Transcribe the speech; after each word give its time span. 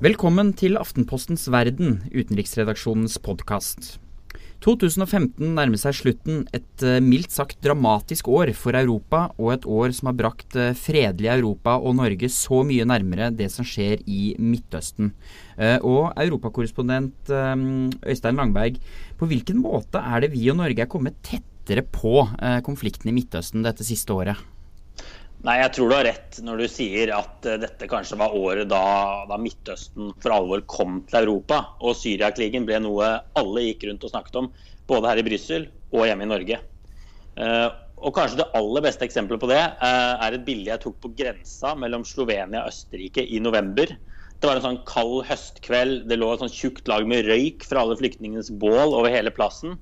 Velkommen 0.00 0.54
til 0.56 0.78
Aftenpostens 0.80 1.42
verden, 1.52 1.98
utenriksredaksjonens 2.08 3.18
podkast. 3.20 3.98
2015 4.64 5.50
nærmer 5.58 5.76
seg 5.76 5.98
slutten, 5.98 6.38
et 6.56 6.84
eh, 6.88 7.02
mildt 7.04 7.34
sagt 7.34 7.58
dramatisk 7.60 8.30
år 8.32 8.54
for 8.56 8.78
Europa, 8.80 9.26
og 9.36 9.50
et 9.52 9.66
år 9.68 9.92
som 9.92 10.08
har 10.08 10.16
brakt 10.16 10.56
eh, 10.56 10.70
fredelig 10.72 11.28
Europa 11.34 11.74
og 11.76 11.98
Norge 11.98 12.30
så 12.32 12.62
mye 12.64 12.86
nærmere 12.88 13.28
det 13.36 13.50
som 13.52 13.66
skjer 13.68 14.00
i 14.08 14.30
Midtøsten. 14.40 15.10
Eh, 15.60 15.76
Og 15.84 16.16
europakorrespondent 16.16 17.34
Øystein 18.00 18.40
Langberg, 18.40 18.80
på 19.20 19.28
hvilken 19.28 19.60
måte 19.60 20.00
er 20.00 20.24
det 20.24 20.32
vi 20.32 20.48
og 20.48 20.62
Norge 20.62 20.80
er 20.80 20.88
kommet 20.88 21.20
tettere 21.20 21.84
på 21.84 22.24
konflikten 22.64 23.12
i 23.12 23.16
Midtøsten 23.20 23.68
dette 23.68 23.84
siste 23.84 24.16
året? 24.16 24.40
Nei, 25.40 25.54
jeg 25.62 25.72
tror 25.72 25.88
du 25.88 25.94
har 25.96 26.04
rett 26.04 26.38
når 26.44 26.58
du 26.60 26.66
sier 26.68 27.10
at 27.16 27.46
uh, 27.48 27.56
dette 27.62 27.86
kanskje 27.88 28.18
var 28.20 28.34
året 28.36 28.68
da, 28.68 28.80
da, 29.30 29.38
Midtøsten 29.40 30.10
for 30.20 30.34
alvor 30.36 30.66
kom 30.68 30.98
til 31.08 31.22
Europa. 31.22 31.62
Og 31.80 31.96
Syriakrigen 31.96 32.66
ble 32.68 32.80
noe 32.84 33.08
alle 33.40 33.62
gikk 33.64 33.86
rundt 33.88 34.04
og 34.04 34.12
snakket 34.12 34.36
om, 34.42 34.50
både 34.90 35.08
her 35.08 35.22
i 35.22 35.24
Brussel 35.24 35.64
og 35.96 36.04
hjemme 36.04 36.26
i 36.26 36.30
Norge. 36.30 36.60
Uh, 37.40 37.72
og 38.00 38.12
kanskje 38.16 38.42
det 38.42 38.50
aller 38.56 38.84
beste 38.84 39.04
eksempelet 39.06 39.40
på 39.40 39.48
det 39.48 39.60
uh, 39.60 40.14
er 40.26 40.36
et 40.36 40.44
bilde 40.44 40.72
jeg 40.72 40.82
tok 40.84 41.00
på 41.00 41.12
grensa 41.16 41.72
mellom 41.78 42.04
Slovenia 42.08 42.66
og 42.66 42.74
Østerrike 42.74 43.24
i 43.24 43.40
november. 43.40 43.96
Det 44.40 44.48
var 44.48 44.60
en 44.60 44.66
sånn 44.66 44.82
kald 44.88 45.22
høstkveld. 45.28 46.04
Det 46.08 46.20
lå 46.20 46.34
et 46.34 46.44
sånn 46.44 46.52
tjukt 46.52 46.88
lag 46.88 47.08
med 47.08 47.24
røyk 47.28 47.64
fra 47.68 47.80
alle 47.84 47.96
flyktningenes 48.00 48.52
bål 48.60 48.92
over 48.92 49.12
hele 49.12 49.32
plassen. 49.32 49.76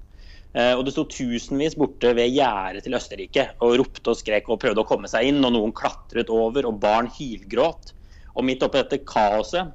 Eh, 0.57 0.73
og 0.73 0.85
Det 0.87 0.95
sto 0.95 1.05
tusenvis 1.05 1.77
borte 1.77 2.15
ved 2.17 2.33
gjerdet 2.33 2.85
til 2.87 2.97
Østerrike 2.97 3.45
og 3.65 3.77
ropte 3.83 4.15
og 4.15 4.19
skrek 4.19 4.49
og 4.49 4.61
prøvde 4.63 4.81
å 4.83 4.89
komme 4.89 5.11
seg 5.11 5.29
inn. 5.29 5.45
og 5.45 5.53
Noen 5.55 5.75
klatret 5.77 6.31
over, 6.33 6.67
og 6.67 6.81
barn 6.81 7.11
hylgråt. 7.13 7.93
Og 8.37 8.47
Midt 8.47 8.63
oppi 8.65 8.81
dette 8.81 9.03
kaoset 9.05 9.75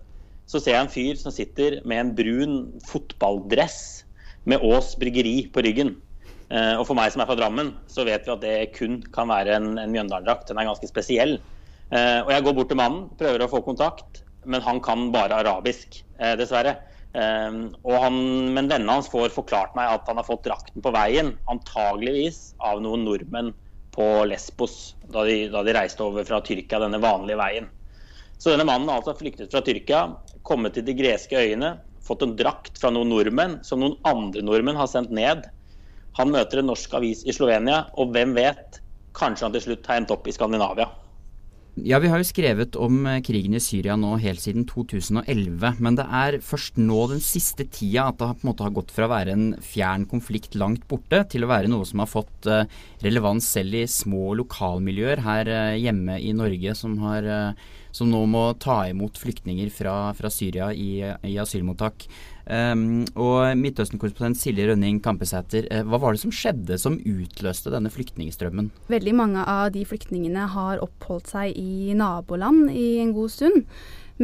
så 0.50 0.60
ser 0.60 0.76
jeg 0.76 0.84
en 0.84 0.92
fyr 0.92 1.20
som 1.20 1.32
sitter 1.32 1.80
med 1.88 2.00
en 2.00 2.16
brun 2.16 2.56
fotballdress 2.88 4.04
med 4.50 4.64
Ås 4.66 4.96
bryggeri 5.00 5.48
på 5.54 5.64
ryggen. 5.64 5.96
Eh, 6.50 6.76
og 6.76 6.88
For 6.88 6.98
meg 6.98 7.14
som 7.14 7.24
er 7.24 7.30
fra 7.30 7.38
Drammen, 7.38 7.74
så 7.88 8.04
vet 8.08 8.26
vi 8.26 8.34
at 8.34 8.44
det 8.44 8.74
kun 8.76 9.02
kan 9.14 9.30
være 9.30 9.56
en, 9.56 9.78
en 9.80 9.94
Mjøndalen-drakt. 9.94 10.50
Den 10.50 10.60
er 10.60 10.68
ganske 10.68 10.90
spesiell. 10.90 11.38
Eh, 11.94 12.20
og 12.26 12.34
Jeg 12.34 12.44
går 12.44 12.58
bort 12.58 12.74
til 12.74 12.82
mannen, 12.82 13.08
prøver 13.20 13.46
å 13.46 13.52
få 13.52 13.62
kontakt, 13.64 14.24
men 14.46 14.62
han 14.66 14.82
kan 14.84 15.12
bare 15.14 15.38
arabisk, 15.40 16.02
dessverre. 16.40 16.76
Um, 17.14 17.76
han, 17.86 18.16
men 18.56 18.70
vennene 18.72 18.96
hans 18.96 19.10
får 19.12 19.36
forklart 19.36 19.76
meg 19.78 19.92
at 19.92 20.08
han 20.10 20.18
har 20.18 20.26
fått 20.26 20.48
drakten 20.48 20.82
på 20.82 20.94
veien, 20.96 21.36
antageligvis 21.52 22.56
av 22.58 22.82
noen 22.82 23.06
nordmenn 23.06 23.52
på 23.94 24.08
Lesbos 24.26 24.96
da 25.14 25.22
de, 25.28 25.44
da 25.54 25.62
de, 25.62 25.76
reiste 25.78 26.02
over 26.02 26.26
fra 26.26 26.42
Tyrkia 26.42 26.82
denne 26.82 26.98
vanlige 27.04 27.38
veien. 27.38 27.68
Så 28.42 28.50
denne 28.50 28.66
mannen 28.66 28.90
har 28.90 29.04
altså 29.04 29.14
flyktet 29.20 29.54
fra 29.54 29.62
Tyrkia, 29.62 30.08
kommet 30.42 30.74
til 30.74 30.88
de 30.88 30.96
greske 30.98 31.38
øyene, 31.38 31.76
fått 32.04 32.26
en 32.26 32.34
drakt 32.40 32.82
fra 32.82 32.90
noen 32.92 33.14
nordmenn 33.14 33.60
som 33.64 33.84
noen 33.84 34.00
andre 34.10 34.42
nordmenn 34.44 34.80
har 34.80 34.90
sendt 34.90 35.14
ned. 35.14 35.46
Han 36.18 36.34
møter 36.34 36.60
en 36.60 36.70
norsk 36.72 36.98
avis 36.98 37.22
i 37.30 37.36
Slovenia, 37.36 37.86
og 37.94 38.12
hvem 38.18 38.34
vet, 38.36 38.82
kanskje 39.14 39.46
han 39.46 39.54
til 39.54 39.68
slutt 39.68 39.88
har 39.88 40.02
endt 40.02 40.12
opp 40.14 40.28
i 40.28 40.34
Skandinavia. 40.34 40.90
Ja, 41.74 41.98
Vi 41.98 42.06
har 42.08 42.20
jo 42.22 42.26
skrevet 42.28 42.76
om 42.78 43.00
eh, 43.10 43.22
krigen 43.26 43.56
i 43.58 43.60
Syria 43.64 43.96
nå 43.98 44.12
helt 44.22 44.44
siden 44.44 44.62
2011. 44.70 45.80
Men 45.82 45.96
det 45.98 46.04
er 46.06 46.36
først 46.46 46.76
nå 46.78 47.00
den 47.10 47.24
siste 47.24 47.66
tida 47.66 48.12
at 48.12 48.20
det 48.20 48.28
på 48.30 48.46
en 48.46 48.50
måte 48.52 48.68
har 48.68 48.76
gått 48.76 48.92
fra 48.94 49.08
å 49.08 49.10
være 49.10 49.34
en 49.34 49.48
fjern 49.58 50.06
konflikt 50.06 50.54
langt 50.54 50.86
borte, 50.86 51.24
til 51.34 51.48
å 51.48 51.50
være 51.50 51.72
noe 51.74 51.88
som 51.90 52.04
har 52.04 52.12
fått 52.12 52.46
eh, 52.46 52.70
relevans 53.02 53.48
selv 53.56 53.80
i 53.80 53.88
små 53.90 54.36
lokalmiljøer 54.44 55.24
her 55.26 55.50
eh, 55.50 55.80
hjemme 55.82 56.20
i 56.22 56.30
Norge, 56.38 56.76
som, 56.78 56.94
har, 57.02 57.26
som 57.90 58.14
nå 58.14 58.22
må 58.30 58.46
ta 58.62 58.84
imot 58.92 59.18
flyktninger 59.18 59.74
fra, 59.74 59.98
fra 60.14 60.30
Syria 60.30 60.70
i, 60.78 61.02
i 61.02 61.40
asylmottak. 61.42 62.06
Um, 62.44 63.06
og 63.16 63.54
Midtøsten-korrespondent 63.56 64.36
Silje 64.36 64.66
Rønning 64.68 64.98
Kampesæter, 65.04 65.70
uh, 65.72 65.86
hva 65.88 66.00
var 66.02 66.16
det 66.16 66.24
som 66.26 66.34
skjedde 66.36 66.76
som 66.82 66.98
utløste 67.00 67.72
denne 67.72 67.92
flyktningstrømmen? 67.94 68.68
Veldig 68.92 69.14
mange 69.16 69.46
av 69.48 69.70
de 69.72 69.86
flyktningene 69.88 70.50
har 70.52 70.84
oppholdt 70.84 71.32
seg 71.32 71.56
i 71.56 71.96
naboland 71.96 72.68
i 72.76 72.98
en 73.04 73.14
god 73.16 73.32
stund. 73.32 73.64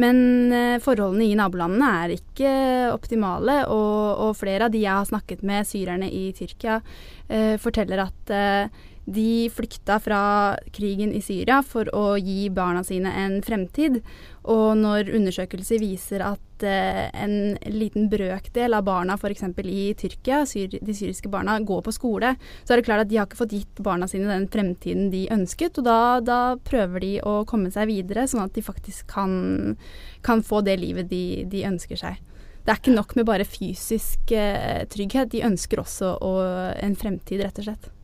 Men 0.00 0.20
uh, 0.52 0.76
forholdene 0.84 1.30
i 1.30 1.38
nabolandene 1.38 1.88
er 2.04 2.14
ikke 2.18 2.52
optimale, 2.92 3.62
og, 3.72 4.28
og, 4.28 4.36
flere 4.38 4.68
av 4.68 4.76
de 4.76 4.84
jeg 4.84 4.92
har 4.92 5.08
snakket 5.08 5.40
med, 5.46 5.68
syrerne 5.68 6.12
i 6.12 6.28
Tyrkia, 6.36 6.82
uh, 7.32 7.56
forteller 7.62 8.04
at 8.04 8.36
de 9.10 9.50
flykta 9.52 9.98
fra 10.02 10.22
krigen 10.74 11.12
i 11.14 11.20
Syria 11.24 11.60
for 11.66 11.88
å 11.96 12.14
gi 12.20 12.48
barna 12.54 12.82
sine 12.86 13.10
en 13.24 13.40
fremtid. 13.42 14.00
Og 14.50 14.78
når 14.78 15.10
undersøkelser 15.18 15.82
viser 15.82 16.22
at 16.24 16.64
eh, 16.64 17.10
en 17.12 17.58
liten 17.68 18.08
brøkdel 18.12 18.76
av 18.76 18.86
barna 18.86 19.18
f.eks. 19.18 19.44
i 19.66 19.90
Tyrkia, 19.98 20.44
syr, 20.48 20.78
de 20.80 20.96
syriske 20.96 21.28
barna, 21.32 21.58
går 21.60 21.82
på 21.84 21.94
skole, 21.94 22.32
så 22.64 22.72
er 22.72 22.80
det 22.80 22.86
klart 22.88 23.04
at 23.04 23.10
de 23.10 23.20
har 23.20 23.28
ikke 23.28 23.42
fått 23.42 23.54
gitt 23.58 23.84
barna 23.84 24.08
sine 24.08 24.30
den 24.30 24.48
fremtiden 24.52 25.10
de 25.12 25.26
ønsket. 25.34 25.82
Og 25.82 25.88
da, 25.90 26.00
da 26.24 26.40
prøver 26.64 27.04
de 27.04 27.12
å 27.26 27.40
komme 27.50 27.72
seg 27.74 27.90
videre, 27.90 28.28
sånn 28.30 28.46
at 28.46 28.56
de 28.56 28.64
faktisk 28.64 29.10
kan, 29.12 29.76
kan 30.26 30.44
få 30.46 30.64
det 30.66 30.80
livet 30.80 31.12
de, 31.12 31.44
de, 31.50 31.66
ønsker 31.68 32.00
seg. 32.00 32.20
Det 32.64 32.72
er 32.72 32.80
ikke 32.80 32.96
nok 32.96 33.16
med 33.16 33.28
bare 33.28 33.48
fysisk 33.48 34.32
eh, 34.36 34.84
trygghet, 34.88 35.32
de 35.32 35.46
ønsker 35.48 35.80
også 35.80 36.16
å, 36.24 36.36
en 36.80 36.96
fremtid, 36.96 37.42
rett 37.44 37.60
og 37.60 37.68
slett. 37.68 37.96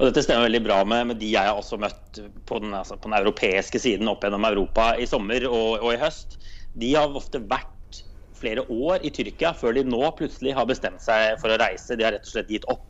Og 0.00 0.08
Dette 0.08 0.22
stemmer 0.24 0.46
veldig 0.46 0.62
bra 0.64 0.78
med, 0.88 1.10
med 1.10 1.18
de 1.20 1.28
jeg 1.34 1.44
har 1.44 1.58
også 1.60 1.76
møtt 1.80 2.22
på 2.48 2.60
den, 2.62 2.72
altså 2.72 2.96
på 2.96 3.10
den, 3.10 3.18
europeiske 3.20 3.82
siden 3.82 4.08
opp 4.08 4.24
gjennom 4.24 4.46
Europa 4.48 4.94
i 4.96 5.08
sommer 5.08 5.44
og, 5.50 5.82
og, 5.82 5.90
i 5.92 6.00
høst. 6.00 6.38
De 6.72 6.94
har 6.96 7.12
ofte 7.20 7.42
vært 7.50 8.00
flere 8.40 8.64
år 8.72 9.04
i 9.04 9.10
Tyrkia 9.12 9.52
før 9.52 9.76
de 9.76 9.84
nå 9.84 10.00
plutselig 10.16 10.54
har 10.56 10.68
bestemt 10.70 11.04
seg 11.04 11.36
for 11.42 11.52
å 11.52 11.60
reise. 11.60 11.98
De 12.00 12.06
har 12.06 12.16
rett 12.16 12.24
og 12.24 12.32
slett 12.32 12.48
gitt 12.54 12.64
opp. 12.72 12.86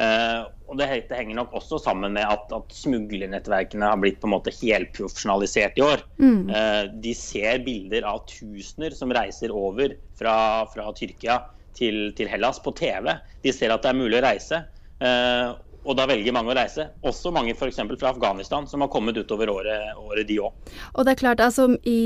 Uh, 0.00 0.48
og 0.70 0.78
det, 0.80 0.88
det, 1.10 1.16
henger 1.18 1.36
nok 1.38 1.54
også 1.60 1.78
sammen 1.82 2.14
med 2.16 2.26
at, 2.26 2.50
at 2.56 2.74
smuglernettverkene 2.74 3.86
har 3.90 3.98
blitt 4.00 4.20
på 4.22 4.26
en 4.26 4.34
måte 4.34 4.54
helprofesjonalisert 4.54 5.78
i 5.78 5.86
år. 5.86 6.02
Mm. 6.18 6.50
Uh, 6.50 6.84
de 7.04 7.14
ser 7.14 7.62
bilder 7.66 8.10
av 8.10 8.24
tusener 8.30 8.94
som 8.96 9.14
reiser 9.14 9.54
over 9.54 9.94
fra, 10.18 10.36
fra 10.74 10.90
Tyrkia 10.98 11.42
til, 11.78 12.08
til, 12.18 12.30
Hellas 12.32 12.58
på 12.64 12.74
TV. 12.74 13.12
De 13.46 13.54
ser 13.54 13.74
at 13.74 13.86
det 13.86 13.92
er 13.92 14.02
mulig 14.02 14.18
å 14.18 14.26
reise. 14.26 14.64
Uh, 14.98 15.58
og 15.84 15.96
da 15.96 16.06
velger 16.10 16.34
mange 16.36 16.52
å 16.52 16.56
reise. 16.56 16.88
Også 17.06 17.32
mange 17.34 17.54
f.eks. 17.56 17.80
fra 17.96 18.12
Afghanistan, 18.12 18.66
som 18.68 18.84
har 18.84 18.90
kommet 18.92 19.18
utover 19.20 19.52
året, 19.52 19.96
året 19.96 20.28
de 20.28 20.40
òg. 20.44 20.72
Og 20.94 21.06
det 21.06 21.14
er 21.14 21.20
klart, 21.22 21.44
altså 21.44 21.70
i, 21.88 22.00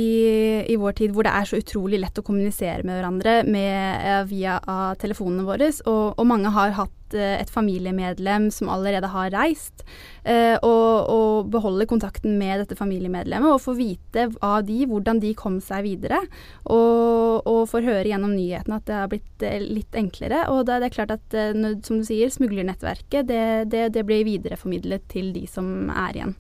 i, 0.70 0.78
vår 0.80 0.98
tid 1.00 1.14
hvor 1.14 1.26
det 1.26 1.34
er 1.34 1.48
så 1.48 1.60
utrolig 1.60 2.00
lett 2.02 2.20
å 2.20 2.26
kommunisere 2.26 2.86
med 2.86 2.98
hverandre 2.98 3.40
med, 3.48 4.28
via 4.30 4.58
telefonene 5.00 5.46
våre, 5.46 5.72
og, 5.90 6.04
og 6.20 6.28
mange 6.28 6.52
har 6.54 6.76
hatt 6.78 7.04
Eh, 7.14 7.40
et 7.40 7.50
familiemedlem 7.50 8.50
som 8.50 8.70
allerede 8.72 9.08
har 9.12 9.30
reist, 9.34 9.84
eh, 10.24 10.56
og, 10.64 11.10
og 11.10 11.50
beholde 11.52 11.86
kontakten 11.90 12.38
med 12.40 12.62
dette 12.62 12.78
familiemedlemmet 12.78 13.54
og 13.54 13.62
få 13.62 13.74
vite 13.78 14.28
av 14.44 14.64
de 14.66 14.84
hvordan 14.88 15.20
de 15.22 15.34
kom 15.38 15.60
seg 15.62 15.84
videre. 15.86 16.20
Og, 16.64 17.44
og 17.46 17.68
får 17.70 17.86
høre 17.86 18.10
gjennom 18.10 18.34
nyhetene 18.34 18.80
at 18.80 18.88
det 18.88 18.98
har 18.98 19.10
blitt 19.12 19.46
eh, 19.46 19.60
litt 19.62 19.98
enklere. 19.98 20.44
Og 20.52 20.64
det, 20.68 20.80
er 20.80 20.94
klart 20.94 21.14
at, 21.14 21.38
som 21.86 22.00
du 22.00 22.06
sier, 22.06 22.32
smuglernettverket 22.32 23.28
det, 23.30 23.44
det, 23.72 23.86
det 23.96 24.04
blir 24.08 24.26
videreformidlet 24.26 25.06
til 25.12 25.32
de 25.34 25.46
som 25.50 25.88
er 25.92 26.18
igjen. 26.18 26.34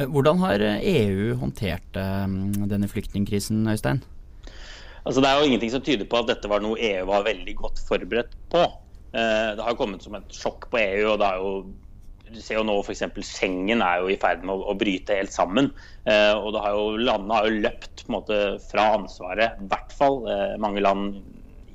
Hvordan 0.00 0.38
har 0.40 0.62
EU 0.62 1.34
håndtert 1.36 1.92
denne 1.92 2.88
flyktningkrisen, 2.88 3.66
Øystein? 3.68 4.00
Altså, 5.04 5.20
det 5.20 5.28
er 5.28 5.38
jo 5.38 5.48
ingenting 5.48 5.72
som 5.72 5.82
tyder 5.84 6.08
på 6.08 6.20
at 6.20 6.28
dette 6.28 6.48
var 6.50 6.62
noe 6.64 6.78
EU 6.80 7.04
var 7.08 7.26
veldig 7.26 7.54
godt 7.58 7.80
forberedt 7.88 8.34
på. 8.52 8.64
Eh, 9.16 9.52
det 9.56 9.64
har 9.64 9.78
kommet 9.78 10.04
som 10.04 10.16
et 10.18 10.34
sjokk 10.36 10.68
på 10.70 10.80
EU. 10.80 11.12
og 11.12 11.22
det 11.22 11.30
er 11.30 11.40
jo 11.40 11.54
du 12.30 12.38
ser 12.38 12.60
jo 12.60 12.66
nå 12.66 12.76
f.eks. 12.78 13.02
Schengen 13.26 13.80
er 13.82 14.04
jo 14.04 14.10
i 14.12 14.18
ferd 14.20 14.44
med 14.46 14.54
å, 14.54 14.70
å 14.70 14.76
bryte 14.78 15.16
helt 15.18 15.34
sammen. 15.34 15.72
Eh, 16.06 16.34
og 16.36 16.52
det 16.54 16.62
har 16.62 16.76
jo, 16.76 16.84
Landene 17.08 17.38
har 17.38 17.48
jo 17.48 17.62
løpt 17.64 18.04
på 18.04 18.12
en 18.12 18.16
måte, 18.20 18.38
fra 18.70 18.84
ansvaret, 19.00 19.58
i 19.58 19.70
hvert 19.72 19.96
fall 19.98 20.20
eh, 20.30 20.54
mange 20.62 20.84
land 20.84 21.16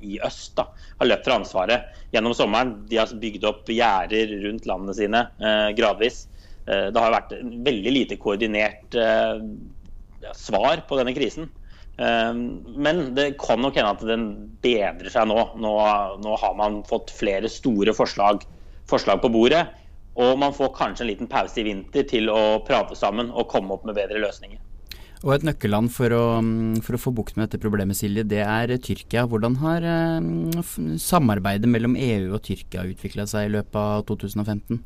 i 0.04 0.18
øst 0.24 0.56
da, 0.58 0.68
har 1.00 1.10
løpt 1.10 1.28
fra 1.28 1.38
ansvaret 1.40 2.00
gjennom 2.14 2.34
sommeren. 2.36 2.74
De 2.90 3.00
har 3.00 3.12
bygd 3.22 3.46
opp 3.48 3.70
gjerder 3.72 4.32
rundt 4.46 4.68
landene 4.68 4.96
sine 4.96 5.22
eh, 5.40 5.70
gradvis. 5.78 6.24
Eh, 6.66 6.88
det 6.92 7.02
har 7.02 7.14
vært 7.14 7.36
veldig 7.42 7.94
lite 7.94 8.18
koordinert 8.20 8.98
eh, 8.98 9.38
svar 10.36 10.82
på 10.88 10.98
denne 11.00 11.14
krisen. 11.16 11.50
Ehm, 11.96 12.64
men 12.76 13.14
det 13.14 13.38
kan 13.40 13.62
nok 13.62 13.76
hende 13.78 13.94
at 13.94 14.04
den 14.08 14.26
bedrer 14.64 15.10
seg 15.12 15.28
nå. 15.30 15.38
nå. 15.56 15.74
Nå, 16.22 16.36
har 16.42 16.54
man 16.58 16.82
fått 16.88 17.12
flere 17.14 17.50
store 17.52 17.94
forslag, 17.96 18.44
forslag, 18.90 19.22
på 19.24 19.32
bordet. 19.32 19.64
Og 20.16 20.38
man 20.40 20.54
får 20.56 20.72
kanskje 20.76 21.04
en 21.04 21.10
liten 21.10 21.28
pause 21.28 21.60
i 21.60 21.66
vinter 21.66 22.06
til 22.08 22.30
å 22.32 22.62
prate 22.64 22.96
sammen 22.96 23.28
og 23.32 23.50
komme 23.52 23.76
opp 23.76 23.84
med 23.88 23.98
bedre 23.98 24.22
løsninger. 24.22 24.60
Og 25.24 25.32
Et 25.36 25.46
nøkkelland 25.48 25.88
for 25.94 26.12
å, 26.12 26.24
for 26.84 26.96
å 26.96 27.00
få 27.00 27.12
bukt 27.16 27.38
med 27.38 27.46
dette 27.46 27.60
problemet, 27.62 27.96
Silje, 27.96 28.26
det 28.28 28.42
er 28.44 28.74
Tyrkia. 28.76 29.24
Hvordan 29.30 29.56
har 29.62 29.86
eh, 29.86 30.74
samarbeidet 31.00 31.70
mellom 31.72 31.96
EU 31.96 32.34
og 32.36 32.42
Tyrkia 32.44 32.84
utvikla 32.90 33.24
seg 33.30 33.48
i 33.48 33.54
løpet 33.56 33.78
av 33.80 34.04
2015? 34.10 34.82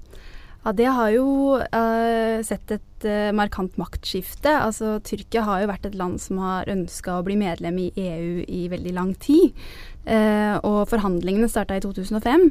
Ja, 0.60 0.72
Det 0.76 0.88
har 0.92 1.10
jo 1.14 1.26
uh, 1.56 2.38
sett 2.44 2.74
et 2.74 3.06
uh, 3.08 3.30
markant 3.32 3.78
maktskifte. 3.80 4.52
Altså, 4.52 4.98
Tyrkia 5.02 5.46
har 5.46 5.62
jo 5.62 5.70
vært 5.70 5.88
et 5.88 5.96
land 5.96 6.20
som 6.20 6.40
har 6.44 6.68
ønska 6.68 7.16
å 7.16 7.24
bli 7.24 7.38
medlem 7.40 7.78
i 7.80 7.88
EU 7.96 8.44
i 8.44 8.66
veldig 8.68 8.92
lang 8.96 9.14
tid. 9.16 9.56
Uh, 10.04 10.60
og 10.60 10.84
forhandlingene 10.92 11.48
starta 11.48 11.78
i 11.78 11.84
2005. 11.84 12.50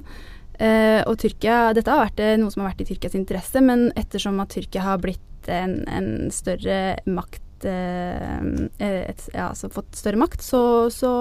og 1.08 1.14
Tyrkia, 1.22 1.72
Dette 1.72 1.94
har 1.94 2.02
vært 2.10 2.20
noe 2.42 2.52
som 2.52 2.66
har 2.66 2.74
vært 2.74 2.82
i 2.84 2.90
Tyrkias 2.90 3.16
interesse, 3.16 3.62
men 3.64 3.94
ettersom 3.96 4.42
at 4.44 4.52
Tyrkia 4.52 4.84
har 4.84 5.00
blitt 5.00 5.48
en, 5.48 5.86
en 5.88 6.10
større 6.36 6.98
makt 7.08 7.46
et, 7.68 9.24
ja, 9.34 9.50
altså 9.50 9.70
fått 9.74 9.98
større 9.98 10.20
makt, 10.22 10.44
så, 10.46 10.62
så, 10.94 11.12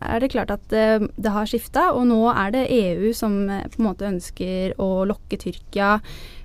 er 0.00 0.22
det 0.22 0.32
klart 0.34 0.52
at 0.54 0.64
det, 0.72 1.10
det 1.16 1.32
har 1.34 1.48
skifta. 1.50 1.90
Og 1.94 2.06
nå 2.10 2.20
er 2.32 2.54
det 2.54 2.66
EU 2.74 3.12
som 3.16 3.44
eh, 3.48 3.66
på 3.70 3.82
en 3.82 3.88
måte 3.88 4.08
ønsker 4.08 4.76
å 4.82 5.04
lokke 5.08 5.38
Tyrkia 5.40 5.96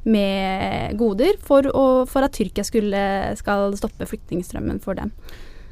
med 0.10 0.98
goder 1.00 1.40
for, 1.44 1.68
å, 1.70 1.86
for 2.10 2.26
at 2.26 2.38
Tyrkia 2.38 2.66
skulle, 2.68 3.04
skal 3.40 3.78
stoppe 3.80 4.08
flyktningstrømmen 4.10 4.82
for 4.84 5.00
dem. 5.00 5.14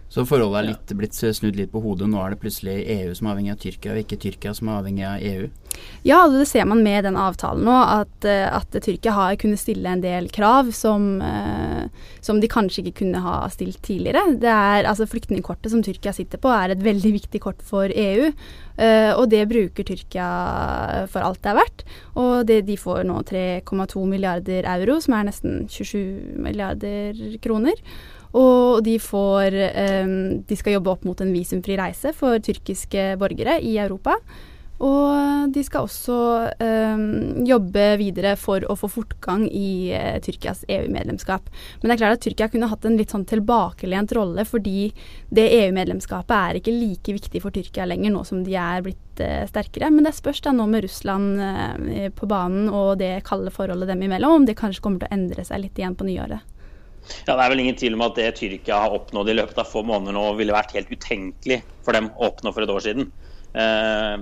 Så 0.07 0.23
forholdet 0.23 0.61
er 0.61 0.67
litt, 0.69 0.91
blitt 0.95 1.17
snudd 1.17 1.57
litt 1.59 1.71
på 1.73 1.81
hodet. 1.83 2.07
Nå 2.07 2.21
er 2.23 2.31
det 2.33 2.39
plutselig 2.39 2.77
EU 2.93 3.15
som 3.17 3.27
er 3.27 3.33
avhengig 3.33 3.53
av 3.53 3.59
Tyrkia, 3.59 3.91
og 3.91 4.03
ikke 4.05 4.19
Tyrkia 4.23 4.53
som 4.55 4.69
er 4.71 4.79
avhengig 4.79 5.03
av 5.03 5.25
EU? 5.27 5.49
Ja, 6.07 6.21
det 6.31 6.45
ser 6.47 6.65
man 6.69 6.79
med 6.85 7.03
den 7.03 7.19
avtalen 7.19 7.67
nå. 7.67 7.75
At, 7.75 8.25
eh, 8.25 8.47
at 8.47 8.71
Tyrkia 8.71 9.11
har 9.17 9.35
kunnet 9.41 9.59
stille 9.59 9.91
en 9.91 10.01
del 10.01 10.29
krav 10.33 10.71
som, 10.71 11.21
eh, 11.21 11.91
som, 12.23 12.39
de 12.39 12.47
kanskje 12.47 12.85
ikke 12.85 13.03
kunne 13.03 13.19
ha 13.25 13.35
stilt 13.51 13.81
tidligere. 13.83 14.39
Det 14.39 14.53
er, 14.53 14.87
altså 14.87 15.09
Flyktningkortet 15.11 15.75
som 15.75 15.83
Tyrkia 15.83 16.15
sitter 16.15 16.39
på 16.39 16.55
er 16.55 16.71
et 16.71 16.87
veldig 16.87 17.13
viktig 17.19 17.43
kort 17.43 17.61
for 17.61 17.91
EU. 17.91 18.31
Uh, 18.77 19.09
og 19.17 19.31
det 19.31 19.39
bruker 19.49 19.81
Tyrkia 19.81 21.07
for 21.09 21.25
alt 21.25 21.39
det 21.41 21.49
er 21.49 21.57
verdt. 21.57 21.79
Og 22.13 22.33
det, 22.45 22.59
de 22.67 22.75
får 22.77 23.07
nå 23.09 23.23
3,2 23.25 24.03
milliarder 24.05 24.67
euro, 24.69 24.99
som 25.01 25.15
er 25.17 25.25
nesten 25.31 25.65
27 25.65 26.37
milliarder 26.37 27.17
kroner. 27.41 27.81
Og 28.35 28.83
de 28.83 28.97
får 28.99 29.55
um, 30.03 30.43
De 30.47 30.59
skal 30.59 30.77
jobbe 30.77 30.91
opp 30.91 31.07
mot 31.07 31.23
en 31.23 31.33
visumfri 31.33 31.77
reise 31.79 32.13
for 32.17 32.41
tyrkiske 32.43 33.13
borgere 33.21 33.59
i 33.63 33.77
Europa. 33.79 34.17
Og 34.77 35.49
de 35.55 35.63
skal 35.65 35.87
også 35.87 36.15
um, 36.61 37.05
jobbe 37.47 37.85
videre 37.97 38.35
for 38.37 38.61
å 38.69 38.75
få 38.77 38.89
fortgang 38.93 39.47
i 39.49 39.89
uh, 39.89 40.19
Tyrkias 40.21 40.61
EU-medlemskap. 40.69 41.47
Men 41.79 41.89
det 41.89 41.95
er 41.95 42.01
klart 42.03 42.17
at 42.19 42.25
Tyrkia 42.27 42.49
kunne 42.53 42.69
hatt 42.69 42.85
en 42.85 42.97
litt 42.99 43.15
sånn 43.15 43.25
tilbakelent 43.25 44.13
rolle, 44.13 44.45
fordi 44.45 44.91
det 45.33 45.47
EU-medlemskapet 45.63 46.35
er 46.37 46.59
ikke 46.59 46.75
like 46.75 47.15
viktig 47.17 47.41
for 47.41 47.55
Tyrkia 47.55 47.87
lenger, 47.89 48.13
nå 48.13 48.21
som 48.27 48.43
de 48.45 48.53
er 48.53 48.85
blitt 48.85 49.23
sterkere. 49.49 49.89
Men 49.89 50.05
det 50.05 50.13
spørs 50.13 50.43
da 50.45 50.53
nå 50.53 50.67
med 50.69 50.85
Russland 50.85 51.41
på 52.13 52.29
banen 52.29 52.69
og 52.69 52.99
det 53.01 53.15
kalde 53.25 53.49
forholdet 53.55 53.89
dem 53.89 54.05
imellom, 54.05 54.43
om 54.43 54.45
det 54.45 54.59
kanskje 54.61 54.83
kommer 54.85 55.01
til 55.01 55.09
å 55.09 55.17
endre 55.17 55.47
seg 55.47 55.63
litt 55.63 55.81
igjen 55.81 55.97
på 55.97 56.05
nyåret. 56.05 56.45
Ja, 57.27 57.35
Det 57.35 57.43
er 57.43 57.51
vel 57.53 57.63
ingen 57.63 57.79
tvil 57.79 57.95
om 57.97 58.05
at 58.07 58.17
det 58.19 58.35
Tyrkia 58.39 58.81
har 58.83 58.95
oppnådd 58.95 59.31
i 59.31 59.37
løpet 59.37 59.61
av 59.61 59.69
få 59.69 59.83
måneder 59.87 60.15
nå, 60.17 60.25
ville 60.39 60.55
vært 60.55 60.75
helt 60.77 60.91
utenkelig 60.91 61.61
for 61.85 61.97
dem 61.97 62.11
å 62.15 62.31
oppnå 62.31 62.53
for 62.55 62.65
et 62.65 62.73
år 62.73 62.83
siden. 62.83 63.11
Eh, 63.57 64.17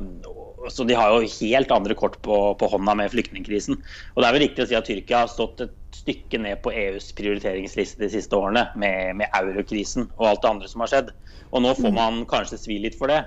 så 0.69 0.83
De 0.87 0.97
har 0.97 1.13
jo 1.13 1.29
helt 1.39 1.71
andre 1.71 1.95
kort 1.97 2.19
på, 2.25 2.37
på, 2.59 2.69
hånda 2.71 2.95
med 2.97 3.13
flyktningkrisen. 3.13 3.77
Og 4.15 4.21
Det 4.21 4.27
er 4.27 4.35
vel 4.35 4.45
riktig 4.47 4.65
å 4.65 4.69
si 4.69 4.77
at 4.77 4.87
Tyrkia 4.89 5.23
har 5.23 5.31
stått 5.31 5.65
et 5.65 5.75
stykke 5.95 6.41
ned 6.41 6.61
på 6.63 6.73
EUs 6.75 7.11
prioriteringsliste 7.17 8.01
de 8.03 8.11
siste 8.11 8.35
årene, 8.37 8.67
med, 8.75 9.15
med 9.21 9.31
eurokrisen 9.38 10.09
og 10.17 10.29
alt 10.31 10.43
det 10.43 10.51
andre 10.51 10.71
som 10.71 10.83
har 10.83 10.91
skjedd. 10.91 11.11
Og 11.53 11.63
Nå 11.63 11.73
får 11.77 11.93
man 11.95 12.24
kanskje 12.29 12.60
svi 12.60 12.79
litt 12.83 12.98
for 13.00 13.12
det. 13.12 13.24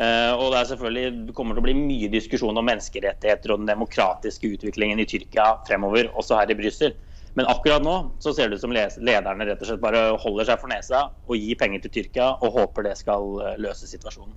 Uh, 0.00 0.32
og 0.40 0.52
Det 0.52 0.58
er 0.58 0.68
selvfølgelig 0.70 1.34
kommer 1.36 1.56
til 1.56 1.62
å 1.62 1.66
bli 1.66 1.76
mye 1.76 2.08
diskusjon 2.12 2.56
om 2.56 2.64
menneskerettigheter 2.64 3.52
og 3.52 3.60
den 3.60 3.72
demokratiske 3.74 4.48
utviklingen 4.56 5.00
i 5.02 5.06
Tyrkia 5.08 5.50
fremover, 5.68 6.08
også 6.16 6.38
her 6.40 6.52
i 6.52 6.56
Brussel. 6.58 6.96
Men 7.38 7.48
akkurat 7.48 7.84
nå 7.84 7.94
så 8.20 8.34
ser 8.36 8.50
det 8.50 8.58
ut 8.58 8.64
som 8.64 8.74
lederne 8.74 9.46
rett 9.48 9.62
og 9.62 9.68
slett 9.70 9.80
bare 9.80 10.02
holder 10.20 10.50
seg 10.50 10.60
for 10.60 10.72
nesa 10.72 11.06
og 11.24 11.38
gir 11.38 11.56
penger 11.60 11.84
til 11.84 11.94
Tyrkia 11.94 12.34
og 12.44 12.58
håper 12.58 12.90
det 12.90 12.96
skal 13.00 13.38
eh, 13.40 13.60
løse 13.62 13.88
situasjonen. 13.88 14.36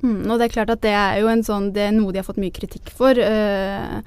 Mm, 0.00 0.24
og 0.30 0.38
det 0.38 0.48
er 0.48 0.54
klart 0.54 0.72
at 0.72 0.82
det 0.84 0.92
er 0.96 1.20
jo 1.20 1.32
sånn, 1.44 1.72
det 1.76 1.88
er 1.88 1.96
noe 1.96 2.12
de 2.12 2.22
har 2.22 2.28
fått 2.28 2.40
mye 2.40 2.54
kritikk 2.54 2.92
for. 2.96 3.18
Øh, 3.20 4.00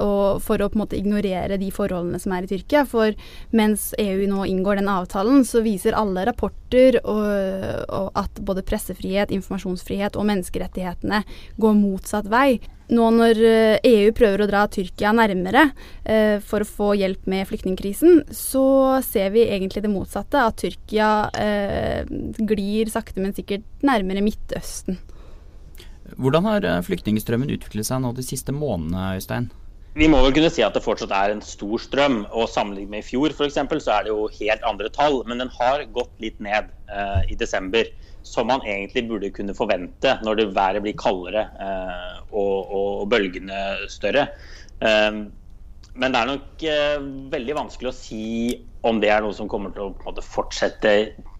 og 0.00 0.42
for 0.42 0.58
å 0.58 0.68
på 0.70 0.78
en 0.78 0.82
måte 0.82 0.98
ignorere 0.98 1.58
de 1.60 1.70
forholdene 1.74 2.18
som 2.22 2.34
er 2.34 2.46
i 2.46 2.50
Tyrkia. 2.50 2.84
For 2.88 3.14
mens 3.54 3.92
EU 4.00 4.26
nå 4.30 4.46
inngår 4.50 4.80
den 4.80 4.90
avtalen, 4.90 5.44
så 5.46 5.62
viser 5.64 5.96
alle 5.98 6.26
rapporter 6.28 6.98
og, 7.02 7.26
og 7.88 8.08
at 8.18 8.42
både 8.46 8.64
pressefrihet, 8.66 9.34
informasjonsfrihet 9.34 10.18
og 10.18 10.28
menneskerettighetene 10.30 11.22
går 11.62 11.76
motsatt 11.78 12.30
vei. 12.32 12.58
Nå 12.92 13.06
når 13.16 13.38
EU 13.40 13.78
eh, 13.80 14.10
e 14.10 14.12
prøver 14.16 14.42
å 14.44 14.48
dra 14.50 14.66
Tyrkia 14.68 15.14
nærmere 15.16 15.70
eh, 16.04 16.36
for 16.44 16.60
å 16.60 16.68
få 16.68 16.90
hjelp 17.00 17.24
med 17.30 17.46
flyktningkrisen, 17.48 18.26
så 18.28 19.00
ser 19.06 19.32
vi 19.32 19.46
egentlig 19.46 19.86
det 19.86 19.92
motsatte. 19.92 20.42
At 20.50 20.60
Tyrkia 20.60 21.08
eh, 21.32 22.04
glir 22.44 22.92
sakte, 22.92 23.22
men 23.24 23.32
sikkert 23.36 23.64
nærmere 23.86 24.24
Midtøsten. 24.26 25.00
Hvordan 26.20 26.48
har 26.48 26.66
eh, 26.68 26.80
flyktningstrømmen 26.84 27.52
utviklet 27.54 27.88
seg 27.88 28.02
nå 28.04 28.12
de 28.16 28.24
siste 28.26 28.52
månedene, 28.54 29.14
Øystein? 29.18 29.50
Vi 29.94 30.08
må 30.10 30.18
vel 30.24 30.32
kunne 30.34 30.50
si 30.50 30.62
at 30.66 30.74
det 30.74 30.82
fortsatt 30.82 31.12
er 31.14 31.30
en 31.30 31.42
stor 31.44 31.78
strøm. 31.78 32.24
og 32.34 32.48
Sammenlignet 32.50 32.90
med 32.90 33.04
i 33.04 33.06
fjor 33.06 33.34
for 33.36 33.46
eksempel, 33.46 33.78
så 33.82 33.94
er 33.94 34.06
det 34.06 34.10
jo 34.10 34.26
helt 34.40 34.66
andre 34.66 34.90
tall. 34.90 35.20
Men 35.30 35.38
den 35.38 35.52
har 35.54 35.86
gått 35.94 36.10
litt 36.22 36.40
ned 36.42 36.72
eh, 36.90 37.30
i 37.30 37.38
desember. 37.38 37.86
Som 38.24 38.48
man 38.48 38.64
egentlig 38.66 39.04
burde 39.06 39.30
kunne 39.36 39.54
forvente 39.54 40.16
når 40.24 40.38
det 40.40 40.50
været 40.56 40.82
blir 40.82 40.96
kaldere 40.96 41.44
eh, 41.60 42.20
og, 42.32 42.72
og, 42.74 43.02
bølgene 43.12 43.86
større. 43.92 44.26
Eh, 44.80 45.22
men 45.94 46.10
det 46.10 46.20
er 46.20 46.26
nok 46.26 46.62
veldig 47.30 47.54
vanskelig 47.54 47.92
å 47.92 47.94
si 47.94 48.24
om 48.84 48.98
det 48.98 49.12
er 49.14 49.22
noe 49.22 49.36
som 49.36 49.46
kommer 49.46 49.70
til 49.70 49.84
å 49.84 49.92
måte, 49.94 50.24
fortsette 50.26 50.94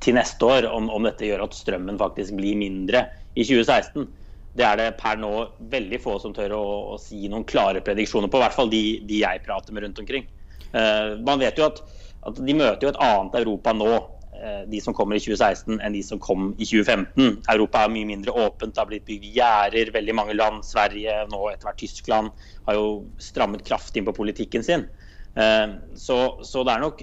til 0.04 0.14
neste 0.14 0.46
år. 0.46 0.68
Om, 0.70 0.92
om, 0.94 1.08
dette 1.08 1.26
gjør 1.26 1.48
at 1.48 1.58
strømmen 1.58 1.98
faktisk 1.98 2.36
blir 2.38 2.54
mindre 2.60 3.08
i 3.34 3.42
2016. 3.42 4.06
det 4.54 4.64
er 4.66 4.78
det 4.78 4.88
per 5.00 5.18
nå 5.18 5.32
veldig 5.72 5.98
få 6.02 6.16
som 6.22 6.34
tør 6.34 6.54
å, 6.54 6.64
å 6.94 6.98
si 7.02 7.26
noen 7.30 7.46
klare 7.48 7.82
prediksjoner 7.84 8.30
på. 8.30 8.38
I 8.38 8.44
hvert 8.46 8.56
fall 8.56 8.70
de, 8.70 8.82
de 9.06 9.20
jeg 9.24 9.42
prater 9.46 9.74
med 9.74 9.86
rundt 9.86 10.02
omkring. 10.02 10.26
Uh, 10.70 11.18
man 11.26 11.42
vet 11.42 11.58
jo 11.58 11.66
at, 11.66 11.80
at, 12.22 12.38
de 12.38 12.54
møter 12.56 12.86
jo 12.86 12.92
et 12.92 13.00
annet 13.02 13.38
Europa 13.40 13.74
nå, 13.74 13.90
uh, 14.38 14.60
de 14.70 14.82
som 14.82 14.94
kommer 14.94 15.18
i 15.18 15.22
2016, 15.22 15.80
enn 15.80 15.96
de 15.96 16.02
som 16.06 16.22
kom 16.22 16.52
i 16.54 16.68
2015. 16.70 17.40
Europa 17.50 17.82
er 17.82 17.94
mye 17.96 18.10
mindre 18.12 18.34
åpent, 18.44 18.76
det 18.76 18.82
har 18.82 18.90
blitt 18.90 19.08
bygd 19.08 19.26
gjerder. 19.34 19.90
Veldig 19.96 20.18
mange 20.20 20.36
land, 20.38 20.62
Sverige, 20.66 21.24
nå 21.32 21.48
etter 21.50 21.70
hvert 21.70 21.82
Tyskland, 21.82 22.46
har 22.68 22.78
jo 22.78 22.92
strammet 23.22 23.66
kraftig 23.66 24.02
inn 24.02 24.06
på 24.06 24.14
politikken 24.22 24.66
sin. 24.66 24.86
Uh, 25.34 25.80
så, 25.98 26.20
så, 26.46 26.62
det 26.62 26.76
er 26.76 26.82
nok 26.84 27.00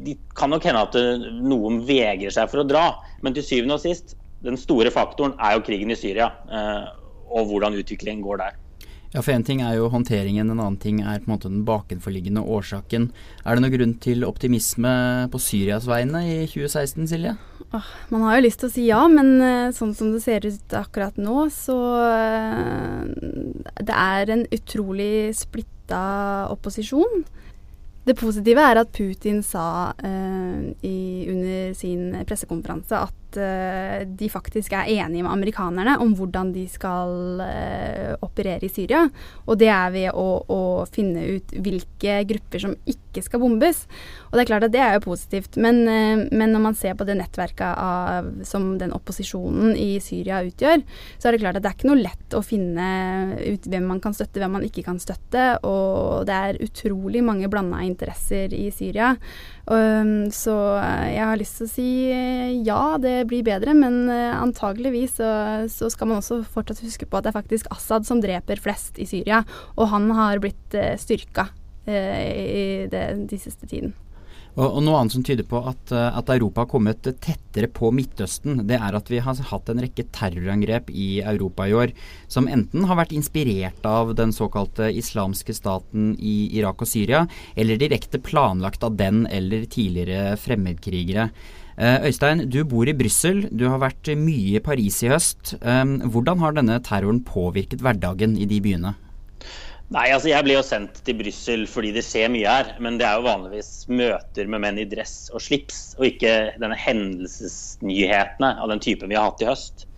De 0.00 0.14
kan 0.32 0.48
nok 0.48 0.64
hende 0.64 0.80
at 0.80 0.94
noen 1.44 1.82
vegrer 1.84 2.32
seg 2.32 2.48
for 2.48 2.64
å 2.64 2.68
dra, 2.68 2.86
men 3.20 3.36
til 3.36 3.44
syvende 3.44 3.76
og 3.76 3.84
sist 3.84 4.16
den 4.44 4.56
store 4.60 4.92
faktoren 4.94 5.36
er 5.38 5.56
jo 5.56 5.64
krigen 5.66 5.92
i 5.92 5.98
Syria 5.98 6.30
eh, 6.48 6.88
og 7.30 7.50
hvordan 7.50 7.76
utviklingen 7.78 8.24
går 8.24 8.42
der. 8.42 8.58
Ja, 9.10 9.24
for 9.24 9.34
Én 9.34 9.42
ting 9.42 9.58
er 9.66 9.74
jo 9.74 9.88
håndteringen, 9.90 10.52
en 10.52 10.60
annen 10.60 10.76
ting 10.78 11.00
er 11.02 11.18
på 11.18 11.26
en 11.26 11.32
måte 11.32 11.48
den 11.50 11.64
bakenforliggende 11.66 12.44
årsaken. 12.46 13.08
Er 13.42 13.56
det 13.56 13.64
noen 13.64 13.72
grunn 13.74 13.94
til 13.98 14.22
optimisme 14.22 14.92
på 15.32 15.40
Syrias 15.42 15.88
vegne 15.90 16.22
i 16.28 16.36
2016, 16.46 17.08
Silje? 17.10 17.32
Åh, 17.74 17.88
man 18.14 18.22
har 18.28 18.38
jo 18.38 18.44
lyst 18.46 18.62
til 18.62 18.70
å 18.70 18.74
si 18.76 18.86
ja, 18.86 19.00
men 19.10 19.32
eh, 19.42 19.74
sånn 19.74 19.96
som 19.98 20.12
det 20.14 20.22
ser 20.22 20.46
ut 20.46 20.78
akkurat 20.78 21.18
nå, 21.18 21.48
så 21.54 21.76
uh, 22.06 23.02
Det 23.82 23.98
er 23.98 24.30
en 24.30 24.46
utrolig 24.54 25.34
splitta 25.38 26.04
opposisjon. 26.54 27.24
Det 28.06 28.14
positive 28.18 28.62
er 28.62 28.78
at 28.80 28.94
Putin 28.94 29.42
sa 29.44 29.92
eh, 30.06 30.70
i, 30.86 31.26
under 31.30 31.74
sin 31.78 32.14
pressekonferanse 32.26 33.02
at 33.10 33.29
uh, 33.38 34.00
de 34.04 34.28
faktisk 34.32 34.74
er 34.74 34.88
enige 34.90 35.24
med 35.24 35.32
amerikanerne 35.32 35.96
om 36.02 36.14
hvordan 36.18 36.52
de 36.54 36.64
skal 36.70 37.42
uh, 37.42 38.14
operere 38.24 38.66
i 38.66 38.72
Syria. 38.72 39.04
Og 39.46 39.60
det 39.60 39.70
er 39.70 39.92
ved 39.94 40.08
å, 40.16 40.26
å, 40.46 40.60
finne 40.90 41.26
ut 41.36 41.54
hvilke 41.54 42.20
grupper 42.30 42.64
som 42.64 42.74
ikke 42.88 43.22
skal 43.26 43.42
bombes. 43.42 43.84
Og 44.30 44.38
det 44.38 44.44
er 44.44 44.50
klart 44.50 44.66
at 44.68 44.74
det 44.74 44.82
er 44.82 44.96
jo 44.96 45.04
positivt. 45.08 45.58
Men, 45.60 45.82
uh, 45.86 46.24
men 46.30 46.54
når 46.54 46.64
man 46.68 46.78
ser 46.78 46.96
på 46.98 47.06
det 47.08 47.18
nettverket 47.20 47.70
av, 47.70 48.32
som 48.46 48.72
den 48.80 48.94
opposisjonen 48.96 49.76
i 49.78 49.92
Syria 50.02 50.42
utgjør, 50.46 50.82
så 51.18 51.28
er 51.28 51.36
det 51.36 51.44
klart 51.44 51.60
at 51.60 51.66
det 51.66 51.72
er 51.72 51.78
ikke 51.78 51.90
noe 51.92 52.02
lett 52.02 52.38
å 52.38 52.44
finne 52.46 52.90
ut 53.40 53.70
hvem 53.70 53.88
man 53.90 54.02
kan 54.02 54.16
støtte, 54.16 54.40
hvem 54.42 54.58
man 54.58 54.66
ikke 54.66 54.86
kan 54.86 55.00
støtte. 55.02 55.46
Og 55.66 56.26
det 56.28 56.42
er 56.50 56.62
utrolig 56.64 57.24
mange 57.26 57.50
blanda 57.52 57.82
interesser 57.86 58.54
i 58.56 58.68
Syria. 58.74 59.14
Um, 59.70 60.32
så 60.34 60.54
jeg 61.06 61.22
har 61.22 61.38
lyst 61.38 61.60
til 61.60 61.68
å 61.68 61.70
si 61.70 61.90
ja, 62.66 62.80
det 62.98 63.28
blir 63.30 63.44
bedre, 63.46 63.70
men 63.78 64.02
uh, 64.10 64.34
antageligvis 64.40 65.14
så, 65.20 65.30
så, 65.70 65.90
skal 65.94 66.10
man 66.10 66.18
også 66.18 66.40
fortsatt 66.42 66.82
huske 66.82 67.06
på 67.06 67.20
at 67.20 67.28
det 67.28 67.30
er 67.30 67.38
faktisk 67.38 67.70
Assad 67.70 68.08
som 68.08 68.22
dreper 68.24 68.58
flest 68.58 68.98
i 68.98 69.06
Syria, 69.06 69.44
og 69.76 69.92
han 69.92 70.10
har 70.18 70.42
blitt 70.42 70.74
styrka 70.98 71.46
uh, 71.86 72.20
i 72.26 72.88
det, 72.90 73.04
de 73.30 73.38
siste 73.38 73.70
tiden. 73.70 73.94
Og, 74.56 74.64
og, 74.66 74.80
Noe 74.82 74.98
annet 74.98 75.14
som 75.14 75.24
tyder 75.26 75.46
på 75.46 75.60
at, 75.70 75.92
uh, 75.94 76.10
at, 76.18 76.32
Europa 76.34 76.64
har 76.64 76.70
kommet 76.70 77.06
tettere 77.22 77.68
på 77.70 77.92
Midtøsten, 77.94 78.64
det 78.68 78.80
er 78.80 78.96
at 78.96 79.10
vi 79.12 79.20
har 79.22 79.38
hatt 79.50 79.70
en 79.70 79.82
rekke 79.82 80.06
terrorangrep 80.14 80.90
i 80.90 81.20
Europa 81.20 81.68
i 81.68 81.76
år 81.76 81.94
som 82.30 82.48
enten 82.50 82.88
har 82.88 82.98
vært 82.98 83.14
inspirert 83.16 83.86
av 83.86 84.14
den 84.18 84.34
såkalte 84.34 84.90
islamske 84.90 85.54
staten 85.56 86.12
i 86.18 86.50
Irak 86.58 86.82
og 86.82 86.90
Syria, 86.90 87.24
eller 87.54 87.80
direkte 87.80 88.20
planlagt 88.22 88.84
av 88.86 88.98
den 88.98 89.24
eller 89.30 89.66
tidligere 89.70 90.36
fremmedkrigere. 90.40 91.30
Eh, 91.80 92.06
Øystein, 92.10 92.44
du 92.50 92.60
bor 92.68 92.88
i 92.88 92.92
Brussel. 92.96 93.46
Du 93.56 93.64
har 93.70 93.80
vært 93.80 94.10
mye 94.18 94.58
i 94.58 94.64
Paris 94.64 94.98
i 95.06 95.08
høst. 95.08 95.54
Eh, 95.62 95.84
hvordan 96.12 96.42
har 96.42 96.56
denne 96.58 96.76
terroren 96.84 97.22
påvirket 97.24 97.80
hverdagen 97.80 98.36
i 98.36 98.48
de 98.50 98.60
byene? 98.60 98.96
Nei, 99.90 100.06
altså 100.14 100.30
Jeg 100.30 100.46
blir 100.46 100.54
jo 100.54 100.62
sendt 100.62 101.00
til 101.02 101.16
Brussel 101.18 101.64
fordi 101.66 101.88
det 101.96 102.04
skjer 102.06 102.30
mye 102.30 102.46
her. 102.46 102.68
Men 102.82 102.98
det 103.00 103.08
er 103.08 103.18
jo 103.18 103.26
vanligvis 103.26 103.70
møter 103.90 104.50
med 104.50 104.62
menn 104.62 104.78
i 104.78 104.86
dress 104.86 105.32
og 105.34 105.42
slips, 105.42 105.80
og 105.98 106.06
ikke 106.12 106.34
denne 106.62 106.78
hendelsesnyhetene 106.78 108.52
av 108.62 108.70
den 108.70 108.82
typen 108.84 109.10
vi 109.10 109.18
har 109.18 109.32
hatt 109.32 109.42
i 109.42 109.48
høst. 109.48 109.88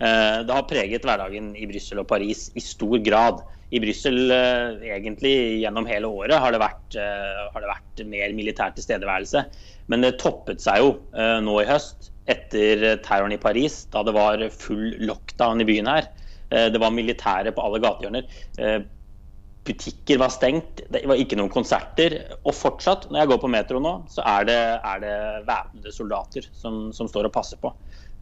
Eh, 0.00 0.38
det 0.48 0.56
har 0.56 0.68
preget 0.70 1.04
hverdagen 1.04 1.50
i 1.52 1.68
Brussel 1.68 2.00
og 2.00 2.08
Paris 2.08 2.46
i 2.56 2.64
stor 2.64 2.96
grad. 3.04 3.42
I 3.72 3.80
Brussel 3.80 4.32
egentlig 4.32 5.34
gjennom 5.62 5.86
hele 5.88 6.08
året 6.08 6.36
har 6.36 6.52
det, 6.52 6.60
vært, 6.60 6.96
har 6.96 7.62
det 7.64 7.70
vært 7.70 8.02
mer 8.08 8.34
militær 8.36 8.72
tilstedeværelse. 8.76 9.44
Men 9.92 10.04
det 10.04 10.18
toppet 10.20 10.64
seg 10.64 10.80
jo 10.80 10.90
eh, 11.12 11.38
nå 11.44 11.58
i 11.60 11.68
høst 11.68 12.10
etter 12.30 12.84
terroren 13.04 13.36
i 13.36 13.40
Paris, 13.40 13.82
da 13.92 14.04
det 14.06 14.16
var 14.16 14.44
full 14.54 14.94
lockdown 15.04 15.60
i 15.60 15.68
byen 15.68 15.92
her. 15.92 16.08
Eh, 16.52 16.68
det 16.72 16.80
var 16.80 16.96
militære 16.96 17.52
på 17.52 17.68
alle 17.68 17.80
gatehjørner. 17.84 18.28
Butikker 19.62 20.18
var 20.18 20.32
stengt, 20.34 20.80
det 20.90 21.04
var 21.06 21.20
ikke 21.22 21.36
noen 21.38 21.52
konserter. 21.52 22.16
Og 22.42 22.54
fortsatt, 22.56 23.06
når 23.10 23.22
jeg 23.22 23.30
går 23.30 23.42
på 23.44 23.50
metro 23.52 23.82
nå, 23.82 23.92
så 24.10 24.24
er 24.26 24.48
det, 24.48 24.58
er 24.90 25.04
det 25.04 25.14
væpnede 25.46 25.94
soldater 25.94 26.48
som, 26.50 26.88
som, 26.96 27.10
står 27.10 27.28
og 27.28 27.34
passer 27.36 27.60
på. 27.62 27.70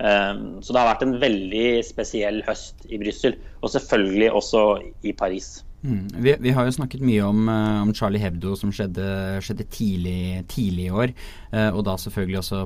Um, 0.00 0.60
så 0.64 0.72
det 0.72 0.82
har 0.82 0.90
vært 0.92 1.06
en 1.06 1.16
veldig 1.22 1.64
spesiell 1.84 2.42
høst 2.44 2.84
i 2.88 3.00
Brussel, 3.00 3.38
og 3.60 3.72
selvfølgelig 3.72 4.30
også 4.36 4.64
i 5.08 5.16
Paris. 5.16 5.58
Mm. 5.80 6.08
Vi, 6.12 6.34
vi, 6.40 6.50
har 6.52 6.66
jo 6.68 6.74
snakket 6.76 7.00
mye 7.04 7.22
om, 7.24 7.46
uh, 7.48 7.80
om 7.86 7.92
Charlie 7.96 8.20
Hebdo 8.20 8.52
som 8.58 8.72
skjedde, 8.74 9.04
skjedde 9.44 9.64
tidlig, 9.72 10.42
tidlig, 10.52 10.90
i 10.90 10.92
år. 10.92 11.14
Uh, 11.54 11.70
og 11.70 11.84
da 11.88 11.96
selvfølgelig 12.00 12.40
også 12.42 12.64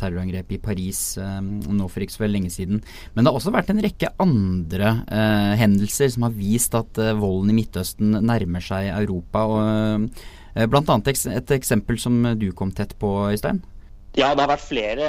terrorangrep 0.00 0.54
i 0.56 0.60
Paris 0.62 1.02
uh, 1.20 1.42
nå 1.44 1.88
for 1.92 2.04
ikke 2.04 2.16
så 2.16 2.24
veldig 2.24 2.38
lenge 2.38 2.54
siden. 2.54 2.80
Men 3.12 3.24
det 3.24 3.30
har 3.30 3.40
også 3.40 3.52
vært 3.54 3.74
en 3.74 3.84
rekke 3.84 4.12
andre 4.22 4.94
hendelser 5.58 6.10
som 6.12 6.26
har 6.26 6.34
vist 6.34 6.74
at 6.76 6.98
volden 7.18 7.52
i 7.52 7.56
Midtøsten 7.58 8.16
nærmer 8.24 8.64
seg 8.64 8.88
Europa. 8.94 9.44
og 9.44 10.08
Blant 10.70 10.90
annet 10.92 11.10
et 11.30 11.54
eksempel 11.56 11.98
som 12.00 12.20
du 12.38 12.50
kom 12.56 12.72
tett 12.74 12.94
på, 13.00 13.10
Øystein? 13.32 13.60
Ja, 14.14 14.30
det 14.34 14.44
har 14.44 14.52
vært 14.52 14.66
flere 14.66 15.08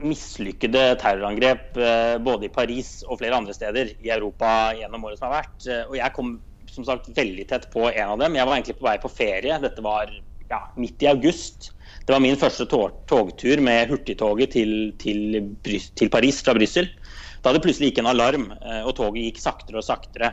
mislykkede 0.00 0.84
terrorangrep 1.02 1.76
både 2.24 2.48
i 2.48 2.52
Paris 2.52 3.02
og 3.06 3.20
flere 3.20 3.38
andre 3.38 3.56
steder 3.56 3.92
i 4.00 4.12
Europa 4.14 4.72
gjennom 4.78 5.04
året 5.08 5.20
som 5.20 5.28
har 5.28 5.42
vært. 5.42 5.68
Og 5.90 5.98
jeg 5.98 6.16
kom 6.16 6.32
som 6.72 6.86
sagt 6.88 7.10
veldig 7.16 7.46
tett 7.50 7.68
på 7.72 7.86
en 7.90 8.14
av 8.14 8.20
dem. 8.22 8.36
Jeg 8.38 8.48
var 8.48 8.56
egentlig 8.56 8.78
på 8.78 8.88
vei 8.88 8.98
på 9.02 9.10
ferie. 9.12 9.58
Dette 9.62 9.84
var 9.84 10.12
ja, 10.48 10.60
midt 10.80 11.04
i 11.04 11.10
august. 11.10 11.72
Det 12.06 12.14
var 12.14 12.22
min 12.24 12.38
første 12.40 12.66
togtur 12.68 13.60
med 13.62 13.92
hurtigtoget 13.92 14.54
til, 14.56 14.72
til, 15.00 15.42
til 15.62 16.12
Paris 16.12 16.40
fra 16.44 16.56
Brussel. 16.56 16.88
Da 17.42 17.50
hadde 17.50 17.62
plutselig 17.64 17.90
gikk 17.90 18.00
en 18.02 18.10
alarm, 18.12 18.48
eh, 18.54 18.80
og 18.86 18.96
toget 18.98 19.28
gikk 19.28 19.42
saktere 19.42 19.80
og 19.80 19.86
saktere. 19.86 20.32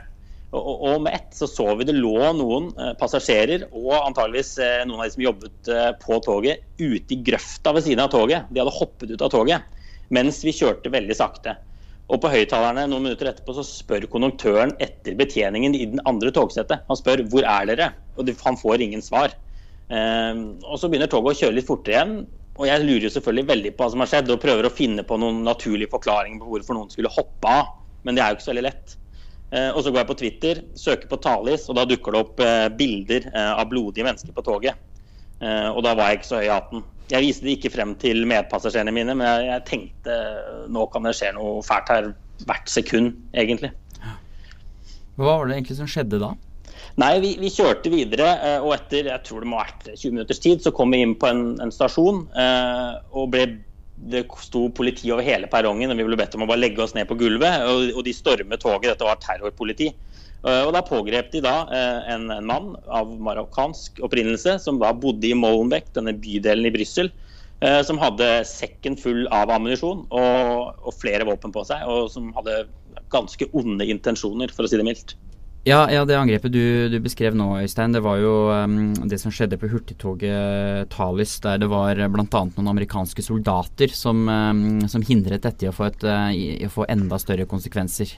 Og, 0.49 0.61
og, 0.61 0.75
og 0.89 1.01
med 1.05 1.13
ett 1.13 1.35
så 1.37 1.45
så 1.49 1.67
vi 1.77 1.85
det 1.85 1.97
lå 1.97 2.31
noen 2.37 2.71
eh, 2.73 2.93
passasjerer 2.97 3.67
og 3.69 3.91
antageligvis 3.99 4.55
eh, 4.65 4.85
noen 4.89 5.01
av 5.01 5.09
de 5.09 5.15
som 5.17 5.25
jobbet 5.25 5.73
på 6.01 6.21
toget, 6.25 6.63
ute 6.79 7.17
i 7.17 7.19
grøfta 7.25 7.73
ved 7.75 7.85
siden 7.85 8.05
av 8.05 8.13
toget. 8.13 8.49
De 8.49 8.63
hadde 8.63 8.77
hoppet 8.79 9.13
ut 9.13 9.25
av 9.25 9.33
toget 9.33 9.75
mens 10.09 10.41
vi 10.41 10.53
kjørte 10.55 10.89
veldig 10.89 11.15
sakte. 11.17 11.53
Og 12.09 12.17
på 12.23 12.31
høyttalerne 12.33 12.87
noen 12.89 13.05
minutter 13.05 13.29
etterpå 13.29 13.53
så 13.53 13.63
spør 13.65 14.07
konduktøren 14.09 14.73
etter 14.81 15.13
betjeningen 15.17 15.75
i 15.77 15.85
den 15.91 16.01
andre 16.09 16.31
togsettet. 16.33 16.81
Han 16.89 16.97
spør 16.97 17.21
hvor 17.29 17.45
er 17.45 17.69
dere? 17.69 17.91
Og 18.17 18.31
han 18.41 18.57
får 18.57 18.81
ingen 18.85 19.03
svar. 19.05 19.35
Um, 19.89 20.57
og 20.65 20.77
så 20.81 20.89
begynner 20.89 21.09
toget 21.09 21.35
å 21.35 21.39
kjøre 21.43 21.57
litt 21.59 21.69
fortere 21.69 21.95
igjen. 21.95 22.15
Og 22.59 22.65
jeg 22.67 22.83
lurer 22.83 23.05
jo 23.05 23.13
selvfølgelig 23.13 23.49
veldig 23.51 23.73
på 23.75 23.85
hva 23.85 23.91
som 23.93 24.03
har 24.03 24.09
skjedd, 24.11 24.31
og 24.33 24.41
prøver 24.41 24.67
å 24.67 24.73
finne 24.73 25.05
på 25.07 25.19
noen 25.21 25.43
naturlige 25.45 25.93
forklaringer 25.93 26.41
på 26.41 26.49
hvorfor 26.49 26.79
noen 26.79 26.89
skulle 26.91 27.13
hoppe 27.13 27.53
av. 27.61 27.69
Men 28.03 28.17
det 28.17 28.25
er 28.25 28.33
jo 28.33 28.39
ikke 28.39 28.47
så 28.47 28.53
veldig 28.55 28.65
lett. 28.65 28.97
Uh, 29.53 29.69
og 29.69 29.83
så 29.85 29.93
går 29.93 30.01
jeg 30.01 30.09
på 30.09 30.19
Twitter, 30.23 30.63
søker 30.81 31.13
på 31.13 31.21
Talis, 31.21 31.69
og 31.69 31.77
da 31.77 31.85
dukker 31.89 32.15
det 32.15 32.23
opp 32.25 32.41
uh, 32.41 32.67
bilder 32.73 33.29
uh, 33.29 33.53
av 33.53 33.69
blodige 33.69 34.07
mennesker 34.07 34.33
på 34.33 34.45
toget. 34.49 34.85
og 35.39 35.77
da 35.85 35.93
var 35.95 36.09
jeg 36.09 36.17
ikke 36.17 36.27
så 36.27 36.39
høy 36.41 36.49
i 36.49 36.51
hatten. 36.51 36.81
Jeg 37.09 37.25
viste 37.25 37.47
det 37.47 37.55
ikke 37.57 37.71
frem 37.73 37.95
til 37.97 38.21
medpassasjerene 38.29 38.93
mine, 38.93 39.15
men 39.17 39.25
jeg, 39.25 39.47
jeg, 39.49 39.65
tenkte 39.69 40.17
nå 40.69 40.85
kan 40.93 41.07
det 41.07 41.15
skje 41.17 41.31
noe 41.37 41.63
fælt 41.65 41.89
her 41.93 42.11
hvert 42.45 42.69
sekund, 42.71 43.15
egentlig. 43.33 43.71
Hva 45.19 45.39
var 45.39 45.49
det 45.49 45.57
egentlig 45.57 45.79
som 45.79 45.89
skjedde 45.89 46.21
da? 46.21 46.35
Nei, 46.99 47.13
vi, 47.23 47.31
vi, 47.39 47.49
kjørte 47.53 47.91
videre, 47.91 48.27
eh, 48.43 48.59
og 48.63 48.73
etter 48.75 49.09
jeg 49.11 49.23
tror 49.25 49.43
det 49.43 49.49
må 49.49 49.59
ha 49.59 49.65
vært 49.67 49.89
20 49.93 50.13
minutters 50.15 50.41
tid, 50.43 50.61
så 50.63 50.73
kom 50.75 50.93
vi 50.93 51.01
inn 51.03 51.15
på 51.19 51.29
en, 51.29 51.43
en 51.63 51.73
stasjon. 51.73 52.25
Eh, 52.35 52.93
og 53.15 53.33
ble, 53.33 53.47
Det 53.99 54.23
sto 54.39 54.67
politi 54.71 55.11
over 55.11 55.25
hele 55.27 55.49
perrongen, 55.51 55.91
og 55.91 55.99
vi 55.99 56.07
ble 56.07 56.19
bedt 56.19 56.35
om 56.37 56.45
å 56.45 56.49
bare 56.49 56.61
legge 56.61 56.83
oss 56.83 56.95
ned 56.95 57.07
på 57.09 57.17
gulvet. 57.19 57.65
Og, 57.67 57.89
og 57.99 58.05
de 58.07 58.15
stormet 58.15 58.63
toget. 58.63 58.93
Dette 58.93 59.07
var 59.07 59.19
terrorpoliti. 59.23 59.89
Eh, 60.47 60.61
og 60.63 60.73
Da 60.75 60.83
pågrep 60.85 61.31
de 61.33 61.41
da 61.43 61.55
eh, 61.75 62.11
en, 62.15 62.29
mann 62.47 62.73
av 62.87 63.11
marokkansk 63.19 63.99
opprinnelse 64.05 64.57
som 64.63 64.79
da 64.79 64.93
bodde 64.95 65.27
i 65.27 65.35
Molenbeek, 65.35 65.91
denne 65.95 66.15
bydelen 66.15 66.69
i 66.69 66.75
Brussel. 66.75 67.11
Eh, 67.59 67.81
som 67.83 67.99
hadde 67.99 68.27
sekken 68.47 68.95
full 68.95 69.25
av 69.35 69.51
ammunisjon 69.51 70.05
og, 70.07 70.77
og, 70.79 70.93
flere 70.95 71.27
våpen 71.27 71.51
på 71.51 71.65
seg. 71.67 71.83
Og 71.91 72.07
som 72.13 72.31
hadde 72.37 72.63
ganske 73.11 73.49
onde 73.57 73.89
intensjoner, 73.89 74.53
for 74.55 74.63
å 74.63 74.71
si 74.71 74.79
det 74.79 74.87
mildt. 74.87 75.17
Ja, 75.67 75.81
ja 75.91 76.05
det 76.07 76.15
angrepet 76.15 76.53
du, 76.53 76.87
du, 76.87 76.95
beskrev 77.03 77.35
nå, 77.35 77.49
Øystein, 77.59 77.91
det 77.91 77.99
var 78.05 78.21
jo 78.21 78.31
um, 78.47 78.93
det 79.11 79.19
som 79.19 79.33
skjedde 79.33 79.59
på 79.59 79.67
hurtigtoget 79.73 80.87
Talis, 80.93 81.35
der 81.43 81.59
det 81.59 81.67
var 81.67 81.99
bl.a. 81.99 82.23
noen 82.31 82.71
amerikanske 82.71 83.25
soldater 83.25 83.91
som, 83.91 84.23
um, 84.23 84.87
som 84.87 85.03
hindret 85.03 85.43
dette 85.43 85.67
i 85.67 85.69
å 85.69 85.75
få, 85.75 85.91
et, 85.91 86.07
i 86.31 86.63
å 86.69 86.71
få 86.71 86.87
enda 86.87 87.19
større 87.19 87.49
konsekvenser. 87.49 88.15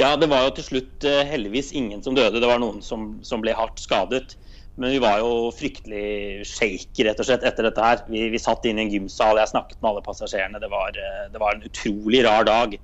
Ja, 0.00 0.14
det 0.18 0.26
var 0.30 0.46
jo 0.46 0.56
til 0.56 0.66
slutt 0.66 1.06
uh, 1.06 1.22
heldigvis 1.28 1.72
ingen 1.76 2.02
som 2.02 2.16
døde. 2.16 2.40
Det 2.42 2.50
var 2.50 2.62
noen 2.62 2.82
som, 2.82 3.14
som, 3.26 3.42
ble 3.44 3.54
hardt 3.54 3.82
skadet. 3.82 4.34
Men 4.74 4.90
vi 4.90 4.98
var 4.98 5.20
jo 5.22 5.52
fryktelig 5.54 6.42
shaky 6.50 7.04
rett 7.06 7.20
og 7.22 7.28
slett 7.28 7.44
etter 7.46 7.68
dette 7.68 7.82
her. 7.82 8.00
Vi, 8.10 8.24
vi 8.32 8.40
satt 8.42 8.66
inne 8.66 8.82
i 8.82 8.88
en 8.88 8.94
gymsal, 8.96 9.38
jeg 9.38 9.52
snakket 9.52 9.78
med 9.78 9.92
alle 9.92 10.02
passasjerene. 10.06 10.62
Det 10.62 10.70
var, 10.72 10.98
uh, 10.98 11.26
det 11.30 11.42
var 11.42 11.54
en 11.54 11.66
utrolig 11.68 12.24
rar 12.26 12.48
dag. 12.50 12.74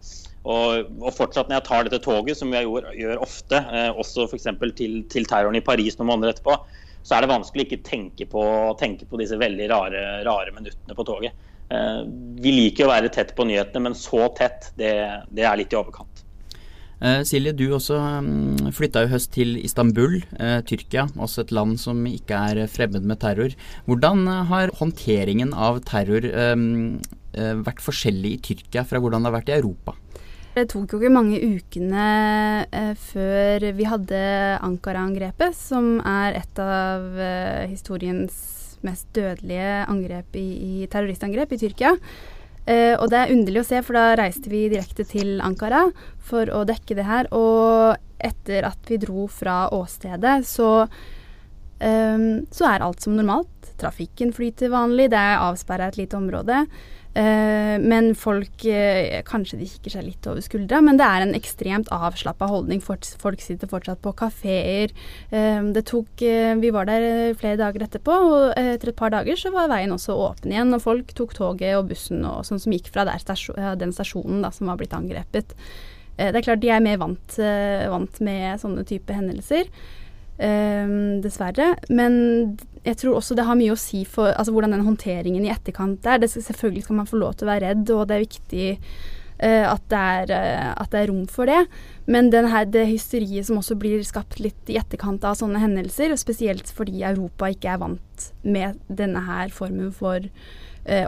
Og, 0.41 0.87
og, 1.03 1.11
fortsatt 1.13 1.51
når 1.51 1.59
jeg 1.59 1.67
tar 1.69 1.87
dette 1.87 2.01
toget, 2.05 2.39
som 2.39 2.53
jeg 2.55 2.65
gjør, 2.65 2.87
gjør 2.97 3.25
ofte, 3.27 3.59
eh, 3.61 3.91
også 3.93 4.25
f.eks. 4.25 4.49
Til, 4.79 5.03
til 5.13 5.29
terroren 5.29 5.59
i 5.59 5.65
Paris 5.65 5.99
noen 5.99 6.15
måneder 6.15 6.33
etterpå, 6.33 6.57
så 7.05 7.17
er 7.17 7.25
det 7.25 7.33
vanskelig 7.33 7.67
ikke 7.67 7.83
tenke 7.85 8.27
på, 8.29 8.43
tenke 8.81 9.09
på 9.09 9.21
disse 9.21 9.37
veldig 9.41 9.69
rare, 9.73 10.05
rare 10.25 10.55
minuttene 10.57 10.97
på 10.97 11.07
toget. 11.09 11.37
Eh, 11.71 12.01
vi 12.41 12.55
liker 12.57 12.89
å 12.89 12.93
være 12.95 13.13
tett 13.13 13.35
på 13.37 13.45
nyhetene, 13.49 13.91
men 13.91 13.99
så 13.99 14.31
tett, 14.37 14.73
det, 14.81 14.95
det 15.29 15.45
er 15.45 15.61
litt 15.61 15.77
i 15.77 15.81
overkant. 15.81 16.10
Eh, 17.01 17.23
Silje, 17.25 17.55
du 17.57 17.71
også 17.73 17.97
um, 17.97 18.73
flytta 18.77 19.07
i 19.07 19.09
høst 19.09 19.31
til 19.33 19.55
Istanbul, 19.57 20.19
uh, 20.37 20.61
Tyrkia. 20.69 21.07
Også 21.17 21.47
et 21.47 21.55
land 21.57 21.79
som 21.81 22.03
ikke 22.05 22.37
er 22.53 22.69
fremmed 22.69 23.07
med 23.09 23.23
terror. 23.23 23.55
Hvordan 23.89 24.27
eh, 24.29 24.43
har 24.51 24.75
håndteringen 24.77 25.55
av 25.57 25.81
terror 25.89 26.29
um, 26.53 27.01
vært 27.31 27.81
forskjellig 27.81 28.35
i 28.35 28.41
Tyrkia 28.51 28.83
fra 28.85 29.01
hvordan 29.01 29.23
det 29.23 29.31
har 29.31 29.37
vært 29.39 29.53
i 29.53 29.57
Europa? 29.57 29.95
Det 30.57 30.65
tok 30.73 30.93
jo 30.93 30.99
ikke 30.99 31.13
mange 31.15 31.39
ukene 31.39 32.07
før 32.99 33.67
vi 33.79 33.87
hadde 33.87 34.23
Ankara-angrepet, 34.67 35.55
som 35.55 36.01
er 36.03 36.41
et 36.41 36.59
av 36.59 37.07
historiens 37.71 38.35
mest 38.83 39.07
dødelige 39.15 39.85
angrep 39.93 40.35
i, 40.43 40.49
i 40.83 40.91
terroristangrep 40.91 41.55
i 41.55 41.61
Tyrkia. 41.63 41.95
Eh, 42.67 42.95
og 42.97 43.09
det 43.13 43.19
er 43.21 43.33
underlig 43.35 43.63
å 43.63 43.69
se, 43.71 43.81
for 43.87 43.99
da 43.99 44.19
reiste 44.21 44.53
vi 44.53 44.67
direkte 44.73 45.07
til 45.09 45.41
Ankara 45.45 45.87
for 46.31 46.51
å 46.53 46.65
dekke 46.69 46.99
det 46.99 47.07
her. 47.09 47.31
Og 47.37 47.97
etter 48.21 48.69
at 48.69 48.91
vi 48.91 49.01
dro 49.01 49.27
fra 49.33 49.65
åstedet, 49.73 50.43
så, 50.45 50.71
så 51.81 52.67
er 52.69 52.85
alt 52.85 53.01
som 53.01 53.15
normalt. 53.17 53.71
Trafikken 53.81 54.35
flyter 54.37 54.69
vanlig, 54.75 55.09
det 55.15 55.21
er 55.21 55.41
avsperra 55.47 55.89
et 55.89 55.97
lite 55.97 56.19
område. 56.19 56.67
Uh, 57.11 57.75
men 57.83 58.13
folk 58.15 58.63
uh, 58.71 59.17
Kanskje 59.27 59.57
de 59.59 59.67
kikker 59.67 59.97
seg 59.97 60.05
litt 60.07 60.27
over 60.31 60.45
skuldra, 60.45 60.79
men 60.85 60.95
det 61.01 61.09
er 61.09 61.25
en 61.25 61.35
ekstremt 61.35 61.91
avslappa 61.91 62.47
holdning. 62.51 62.83
Folk 62.85 63.43
sitter 63.43 63.71
fortsatt 63.71 64.03
på 64.05 64.13
kafeer. 64.19 64.95
Uh, 65.33 65.73
det 65.75 65.85
tok 65.91 66.23
Vi 66.23 66.73
var 66.75 66.87
der 66.87 67.35
flere 67.39 67.59
dager 67.59 67.87
etterpå, 67.87 68.15
og 68.15 68.45
etter 68.55 68.93
et 68.93 68.99
par 68.99 69.11
dager 69.15 69.39
så 69.39 69.51
var 69.55 69.71
veien 69.73 69.95
også 69.95 70.15
åpen 70.15 70.55
igjen. 70.55 70.75
Og 70.77 70.85
folk 70.85 71.15
tok 71.19 71.35
toget 71.35 71.79
og 71.79 71.91
bussen 71.91 72.23
og 72.27 72.45
sånn 72.47 72.63
som 72.63 72.75
gikk 72.75 72.93
fra 72.95 73.09
stasjon, 73.19 73.59
den 73.81 73.95
stasjonen 73.97 74.45
da, 74.45 74.53
som 74.55 74.71
var 74.71 74.79
blitt 74.79 74.95
angrepet. 74.95 75.57
det 76.17 76.37
er 76.37 76.45
klart 76.45 76.63
de 76.63 76.71
er 76.71 76.85
mer 76.85 77.01
vant, 77.01 77.39
vant 77.91 78.21
med 78.23 78.61
sånne 78.63 78.85
type 78.87 79.15
hendelser. 79.15 79.67
dessverre. 81.25 81.75
Men 81.89 82.57
jeg 82.87 82.97
tror 82.97 83.19
også 83.19 83.37
det 83.37 83.45
har 83.45 83.59
mye 83.59 83.75
å 83.75 83.81
si 83.81 84.03
for 84.09 84.33
altså, 84.33 84.55
hvordan 84.55 84.73
den 84.77 84.87
håndteringen 84.87 85.45
i 85.45 85.53
etterkant 85.53 86.07
er. 86.09 86.21
Det, 86.23 86.31
selvfølgelig 86.33 86.87
skal 86.87 87.01
man 87.03 87.09
få 87.11 87.21
lov 87.21 87.37
til 87.37 87.49
å 87.49 87.53
være 87.53 87.73
redd, 87.73 87.93
og 87.93 88.07
det 88.09 88.17
er 88.17 88.25
viktig 88.25 88.69
uh, 88.79 89.67
at, 89.75 89.85
det 89.93 90.01
er, 90.15 90.33
uh, 90.33 90.71
at, 90.73 90.89
det 90.93 91.03
er, 91.03 91.11
rom 91.13 91.27
for 91.31 91.51
det. 91.51 91.61
Men 92.11 92.33
her, 92.33 92.65
det 92.73 92.87
hysteriet 92.89 93.51
som 93.51 93.61
også 93.61 93.77
blir 93.81 94.01
skapt 94.07 94.41
litt 94.41 94.73
i 94.73 94.79
etterkant 94.81 95.27
av 95.29 95.37
sånne 95.41 95.61
hendelser, 95.61 96.17
spesielt 96.21 96.73
fordi 96.73 97.05
Europa 97.05 97.53
ikke 97.53 97.75
er 97.75 97.85
vant 97.85 98.31
med 98.43 98.81
denne 98.89 99.27
her 99.29 99.53
formen 99.55 99.93
for 99.93 100.25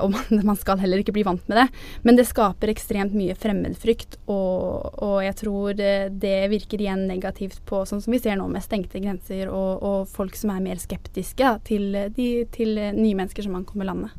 og 0.02 0.12
man, 0.14 0.42
man, 0.52 0.58
skal 0.58 0.80
heller 0.82 1.02
ikke 1.02 1.14
bli 1.16 1.24
vant 1.26 1.44
med 1.50 1.62
det. 1.62 1.66
Men 2.06 2.18
det 2.18 2.28
skaper 2.28 2.72
ekstremt 2.72 3.16
mye 3.16 3.36
fremmedfrykt, 3.38 4.20
og, 4.30 4.92
og 5.02 5.18
jeg 5.26 5.38
tror 5.42 5.78
det, 5.78 5.94
det, 6.22 6.36
virker 6.52 6.82
igjen 6.82 7.06
negativt 7.08 7.62
på 7.68 7.84
sånn 7.88 8.02
som 8.04 8.14
vi 8.14 8.20
ser 8.22 8.38
nå 8.38 8.48
med 8.50 8.64
stengte 8.64 9.00
grenser 9.02 9.50
og, 9.50 9.82
og 9.82 10.10
folk 10.10 10.36
som 10.38 10.52
er 10.54 10.64
mer 10.64 10.80
skeptiske 10.82 11.54
til, 11.68 11.88
de, 12.16 12.28
til 12.52 12.76
nye 12.76 13.16
mennesker 13.18 13.46
som 13.46 13.56
ankommer 13.58 13.88
landet. 13.88 14.12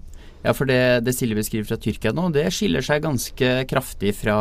Ja, 0.43 0.51
for 0.51 0.67
det, 0.67 1.05
det 1.07 1.13
Silje 1.15 1.37
beskriver 1.37 1.69
fra 1.69 1.79
Tyrkia 1.79 2.11
nå, 2.15 2.27
det 2.35 2.49
skiller 2.51 2.83
seg 2.83 3.03
ganske 3.05 3.51
kraftig 3.69 4.11
fra 4.17 4.35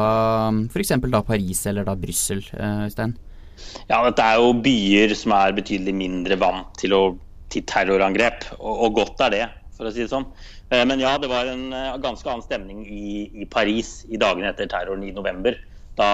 f.eks. 0.73 0.97
da 0.99 1.21
Paris 1.27 1.61
eller 1.71 1.87
da 1.87 1.95
Brussel, 1.99 2.43
eh, 2.57 2.87
Øystein? 2.89 3.15
Ja, 3.87 4.01
dette 4.03 4.25
er 4.27 4.41
jo 4.43 4.57
byer 4.65 5.15
som 5.15 5.35
er 5.37 5.55
betydelig 5.55 5.95
mindre 5.95 6.39
vant 6.41 6.73
til, 6.81 6.97
å, 6.97 7.03
til 7.53 7.63
terrorangrep, 7.71 8.49
og, 8.59 8.73
og 8.89 8.99
godt 8.99 9.23
er 9.29 9.37
det, 9.37 9.45
for 9.77 9.87
å 9.87 9.95
si 9.95 10.03
det 10.03 10.11
sånn. 10.11 10.27
Eh, 10.73 10.85
men 10.89 11.01
ja, 11.01 11.17
det 11.21 11.29
var 11.29 11.51
en 11.51 11.73
eh, 11.77 11.97
ganske 12.01 12.29
annen 12.31 12.45
stemning 12.45 12.85
i, 12.89 13.29
i 13.43 13.49
Paris 13.49 14.03
i 14.09 14.21
dagene 14.21 14.53
etter 14.53 14.71
terroren 14.71 15.05
i 15.05 15.13
november. 15.15 15.59
Da, 15.99 16.09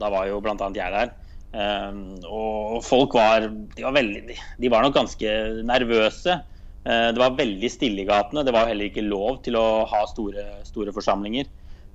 da 0.00 0.12
var 0.12 0.28
jo 0.30 0.40
bl.a. 0.44 0.56
jeg 0.56 0.94
der. 0.94 1.16
Um, 1.48 2.00
og 2.28 2.82
folk 2.84 3.14
var 3.16 3.46
de, 3.48 3.80
var 3.80 3.94
veldig, 3.96 4.34
de 4.60 4.70
var 4.72 4.84
nok 4.84 4.96
ganske 4.98 5.30
nervøse. 5.64 6.36
Det 6.88 7.20
var 7.20 7.36
veldig 7.36 7.68
stille 7.68 8.00
i 8.00 8.08
gatene. 8.08 8.44
Det 8.46 8.52
var 8.54 8.68
heller 8.68 8.88
ikke 8.88 9.04
lov 9.04 9.42
til 9.44 9.58
å 9.60 9.82
ha 9.88 9.98
store, 10.08 10.44
store 10.64 10.92
forsamlinger. 10.96 11.50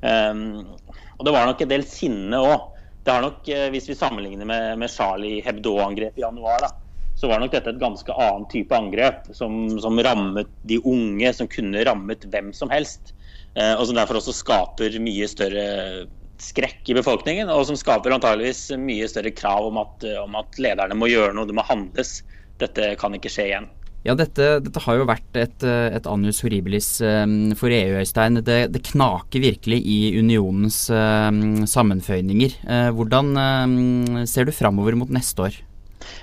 Og 0.05 1.23
det 1.25 1.33
var 1.33 1.47
nok 1.49 1.63
en 1.65 1.71
del 1.71 1.85
sinne 1.89 2.37
òg. 2.37 2.67
Det 3.01 3.15
har 3.15 3.23
nok, 3.25 3.49
Hvis 3.73 3.89
vi 3.89 3.97
sammenligner 3.97 4.45
med, 4.45 4.67
med 4.83 4.91
Charlie 4.93 5.41
Hebdo-angrepet 5.45 6.21
i 6.21 6.25
januar, 6.25 6.61
da, 6.67 6.69
så 7.23 7.29
var 7.31 7.39
nok 7.39 7.53
dette 7.53 7.71
et 7.71 7.79
ganske 7.79 8.15
annen 8.19 8.43
type 8.51 8.75
angrep, 8.75 9.29
som, 9.31 9.53
som 9.79 9.99
rammet 10.03 10.49
de 10.67 10.81
unge, 10.83 11.29
som 11.31 11.47
kunne 11.47 11.85
rammet 11.87 12.25
hvem 12.27 12.49
som 12.51 12.67
helst. 12.73 13.13
Eh, 13.55 13.71
og 13.77 13.85
som 13.87 13.95
derfor 13.95 14.19
også 14.19 14.33
skaper 14.35 14.97
mye 14.99 15.29
større 15.31 15.63
skrekk 16.43 16.91
i 16.91 16.97
befolkningen, 16.97 17.47
og 17.53 17.63
som 17.69 17.79
skaper 17.79 18.11
antageligvis 18.11 18.73
mye 18.75 19.07
større 19.07 19.31
krav 19.31 19.69
om 19.69 19.79
at, 19.85 20.03
om 20.19 20.35
at 20.41 20.59
lederne 20.59 20.99
må 20.99 21.07
gjøre 21.07 21.31
noe, 21.37 21.47
det 21.47 21.55
må 21.55 21.63
handles. 21.63 22.17
Dette 22.59 22.91
kan 22.99 23.15
ikke 23.15 23.31
skje 23.31 23.47
igjen. 23.53 23.71
Ja, 24.03 24.17
dette, 24.19 24.57
dette, 24.59 24.83
har 24.83 24.99
jo 24.99 25.07
vært 25.07 25.37
et, 25.39 25.63
et 25.63 26.07
annus 26.11 26.43
horribilis 26.43 26.97
um, 27.07 27.53
for 27.55 27.71
EU, 27.71 28.01
Øystein. 28.01 28.41
Det, 28.43 28.65
det, 28.73 28.83
knaker 28.89 29.45
virkelig 29.45 29.79
i 29.79 29.99
unionens 30.19 30.89
um, 30.91 31.63
sammenføyninger. 31.63 32.59
Hvordan 32.97 33.31
ser 34.27 34.49
du 34.49 34.51
framover 34.51 34.99
mot 34.99 35.13
neste 35.15 35.47
år? 35.47 35.63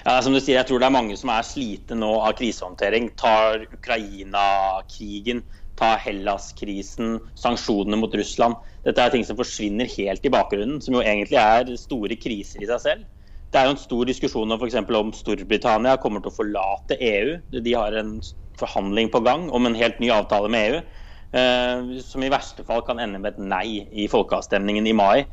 Ja, 0.05 0.19
som 0.25 0.35
du 0.35 0.41
sier, 0.41 0.59
jeg 0.59 0.69
tror 0.69 0.83
det 0.83 0.89
er 0.89 0.97
mange 0.97 1.17
som 1.21 1.33
er 1.33 1.47
slite 1.47 1.97
nå 1.99 2.11
av 2.21 2.35
krisehåndtering. 2.39 3.11
Tar 3.21 3.67
Ukraina-krigen, 3.69 5.43
tar 5.81 6.01
Hellas-krisen, 6.05 7.19
sanksjonene 7.39 8.01
mot 8.01 8.15
Russland. 8.17 8.59
Dette 8.87 9.05
er 9.05 9.15
ting 9.15 9.25
som 9.27 9.39
forsvinner 9.39 9.89
helt 9.97 10.27
i 10.27 10.33
bakgrunnen, 10.33 10.81
som 10.85 10.97
jo 10.97 11.05
egentlig 11.05 11.41
er 11.41 11.73
store 11.81 12.19
kriser 12.21 12.65
i 12.65 12.71
seg 12.71 12.85
selv. 12.85 13.09
Det 13.51 13.59
er 13.59 13.67
jo 13.67 13.75
en 13.75 13.83
stor 13.83 14.07
diskusjon 14.07 14.53
om, 14.55 14.61
for 14.61 14.99
om 15.01 15.13
Storbritannia 15.17 15.97
kommer 15.99 16.23
til 16.23 16.31
å 16.31 16.37
forlate 16.37 16.99
EU. 17.03 17.39
De 17.51 17.75
har 17.75 17.97
en 17.99 18.19
forhandling 18.61 19.11
på 19.11 19.23
gang 19.27 19.49
om 19.51 19.67
en 19.67 19.79
helt 19.79 19.99
ny 20.03 20.13
avtale 20.15 20.51
med 20.53 20.69
EU. 20.69 20.83
Eh, 21.31 21.91
som 22.03 22.23
i 22.23 22.31
verste 22.31 22.65
fall 22.67 22.85
kan 22.87 22.99
ende 23.03 23.19
med 23.23 23.35
et 23.35 23.43
nei 23.43 23.83
i 23.91 24.07
folkeavstemningen 24.11 24.87
i 24.87 24.95
mai. 24.95 25.27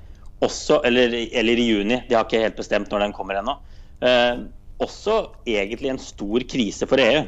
Også, 0.46 0.82
eller, 0.86 1.14
eller 1.34 1.62
i 1.62 1.68
juni. 1.70 2.02
De 2.10 2.18
har 2.18 2.26
ikke 2.26 2.42
helt 2.42 2.58
bestemt 2.58 2.92
når 2.94 3.06
den 3.06 3.16
kommer 3.18 3.40
ennå. 3.40 3.58
Eh, 4.06 4.46
også 4.84 5.18
egentlig 5.50 5.90
en 5.90 6.02
stor 6.02 6.46
krise 6.50 6.88
for 6.90 7.02
EU. 7.02 7.26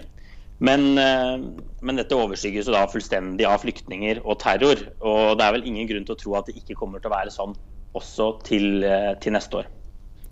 Men, 0.60 0.86
eh, 1.00 1.40
men, 1.82 1.98
dette 1.98 2.18
overskygges 2.18 2.68
jo 2.68 2.76
da 2.76 2.84
fullstendig 2.92 3.48
av 3.48 3.62
flyktninger 3.64 4.22
og 4.26 4.42
terror. 4.44 4.84
Og 5.00 5.38
det 5.40 5.46
er 5.46 5.56
vel 5.56 5.68
ingen 5.68 5.88
grunn 5.90 6.06
til 6.06 6.18
å 6.18 6.20
tro 6.20 6.36
at 6.38 6.50
det 6.50 6.60
ikke 6.60 6.78
kommer 6.78 7.00
til 7.00 7.12
å 7.12 7.16
være 7.16 7.34
sånn 7.34 7.56
også 7.98 8.34
til, 8.46 8.84
eh, 8.84 9.16
til 9.24 9.34
neste 9.34 9.64
år 9.64 9.70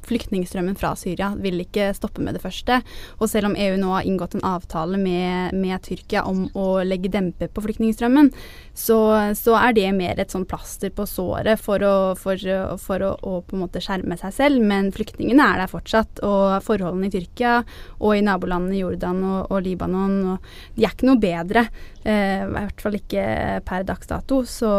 flyktningstrømmen 0.07 0.77
fra 0.79 0.93
Syria 0.99 1.31
vil 1.39 1.61
ikke 1.63 1.91
stoppe 1.97 2.23
med 2.23 2.37
det 2.37 2.43
første. 2.43 2.79
Og 3.19 3.29
selv 3.31 3.51
om 3.51 3.57
EU 3.59 3.75
nå 3.79 3.91
har 3.93 4.07
inngått 4.07 4.37
en 4.37 4.45
avtale 4.47 4.99
med, 5.01 5.55
med 5.57 5.83
Tyrkia 5.85 6.23
om 6.27 6.45
å 6.57 6.67
legge 6.87 7.11
dempe 7.13 7.49
på 7.51 7.63
flyktningstrømmen, 7.65 8.31
så, 8.77 8.99
så, 9.37 9.55
er 9.57 9.75
det 9.77 9.87
mer 9.97 10.19
et 10.21 10.33
sånn 10.33 10.47
plaster 10.49 10.91
på 10.93 11.07
såret 11.09 11.61
for, 11.61 11.83
å, 11.83 12.13
for, 12.19 12.41
for 12.81 13.05
å, 13.05 13.11
å, 13.21 13.39
på 13.41 13.57
en 13.57 13.63
måte 13.65 13.81
skjerme 13.83 14.17
seg 14.19 14.35
selv. 14.35 14.63
Men 14.63 14.91
flyktningene 14.95 15.43
er 15.43 15.63
der 15.63 15.71
fortsatt. 15.71 16.21
Og 16.25 16.57
forholdene 16.65 17.09
i 17.09 17.13
Tyrkia 17.13 17.59
og 17.97 18.15
i 18.15 18.23
nabolandene 18.25 18.81
Jordan 18.81 19.23
og, 19.25 19.51
og 19.51 19.63
Libanon 19.65 20.17
og, 20.33 20.51
de 20.77 20.85
er 20.85 20.93
ikke 20.93 21.09
noe 21.09 21.21
bedre. 21.21 21.67
Eh, 22.07 22.41
I 22.45 22.51
hvert 22.53 22.79
fall 22.79 22.95
ikke 22.95 23.23
per 23.67 23.83
dags 23.87 24.07
dato. 24.07 24.41
Så, 24.47 24.71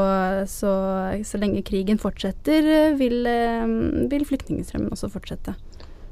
så, 0.48 0.72
så 1.28 1.40
lenge 1.40 1.64
krigen 1.66 2.00
fortsetter, 2.00 2.94
vil, 2.98 3.20
eh, 3.28 3.64
vil 4.08 4.28
flyktningstrømmen 4.28 4.94
også 4.96 5.10
fortsette. 5.12 5.56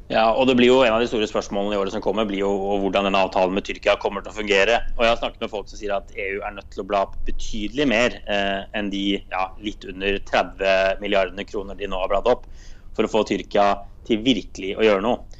Ja, 0.06 0.28
og 0.30 0.46
det 0.46 0.54
blir 0.54 0.68
jo 0.70 0.82
En 0.86 0.94
av 0.94 1.00
de 1.02 1.08
store 1.10 1.26
spørsmålene 1.26 1.74
i 1.74 1.78
året 1.80 1.90
som 1.90 2.02
kommer, 2.04 2.28
blir 2.28 2.44
jo 2.44 2.50
hvordan 2.82 3.08
denne 3.08 3.22
avtalen 3.26 3.56
med 3.56 3.66
Tyrkia 3.66 3.96
kommer 3.98 4.22
til 4.22 4.30
å 4.30 4.36
fungere. 4.36 4.78
Og 4.94 5.02
Jeg 5.02 5.10
har 5.10 5.18
snakket 5.22 5.42
med 5.42 5.50
folk 5.50 5.70
som 5.70 5.80
sier 5.80 5.96
at 5.96 6.12
EU 6.14 6.44
er 6.46 6.54
nødt 6.54 6.68
til 6.70 6.84
å 6.84 6.86
bla 6.86 7.02
betydelig 7.26 7.88
mer 7.90 8.20
eh, 8.22 8.68
enn 8.76 8.92
de 8.92 9.06
ja, 9.18 9.48
litt 9.64 9.88
under 9.88 10.20
30 10.28 11.02
milliardene 11.02 11.48
kroner 11.48 11.80
de 11.80 11.90
nå 11.90 11.98
har 11.98 12.12
bladd 12.12 12.30
opp, 12.30 12.46
for 12.94 13.08
å 13.08 13.10
få 13.10 13.24
Tyrkia 13.26 13.72
til 14.06 14.22
virkelig 14.22 14.76
å 14.76 14.86
gjøre 14.86 15.02
noe. 15.02 15.35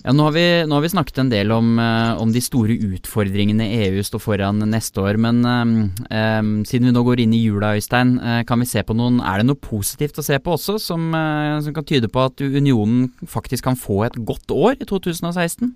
Ja, 0.00 0.14
nå 0.16 0.24
har, 0.24 0.32
vi, 0.32 0.44
nå 0.64 0.78
har, 0.78 0.80
vi, 0.80 0.90
snakket 0.94 1.18
en 1.20 1.30
del 1.32 1.50
om, 1.52 1.74
uh, 1.76 2.16
om, 2.22 2.30
de 2.32 2.40
store 2.40 2.72
utfordringene 2.72 3.66
EU 3.82 4.00
står 4.04 4.22
foran 4.24 4.62
neste 4.70 5.02
år. 5.02 5.18
Men 5.20 5.42
um, 5.44 6.54
siden 6.64 6.88
vi 6.88 6.94
nå 6.96 7.02
går 7.04 7.20
inn 7.20 7.34
i 7.36 7.42
jula, 7.42 7.74
Øystein, 7.76 8.14
kan 8.48 8.64
vi 8.64 8.68
se 8.70 8.80
på 8.86 8.96
noen, 8.96 9.18
er 9.20 9.42
det 9.42 9.50
noe 9.50 9.60
positivt 9.60 10.22
å 10.22 10.24
se 10.24 10.38
på 10.40 10.54
også, 10.56 10.78
som, 10.80 11.10
som, 11.12 11.74
kan 11.76 11.88
tyde 11.88 12.08
på 12.12 12.24
at 12.24 12.40
unionen 12.40 13.10
faktisk 13.28 13.68
kan 13.68 13.76
få 13.76 14.06
et 14.08 14.16
godt 14.24 14.54
år 14.56 14.80
i 14.80 14.88
2016? 14.88 15.74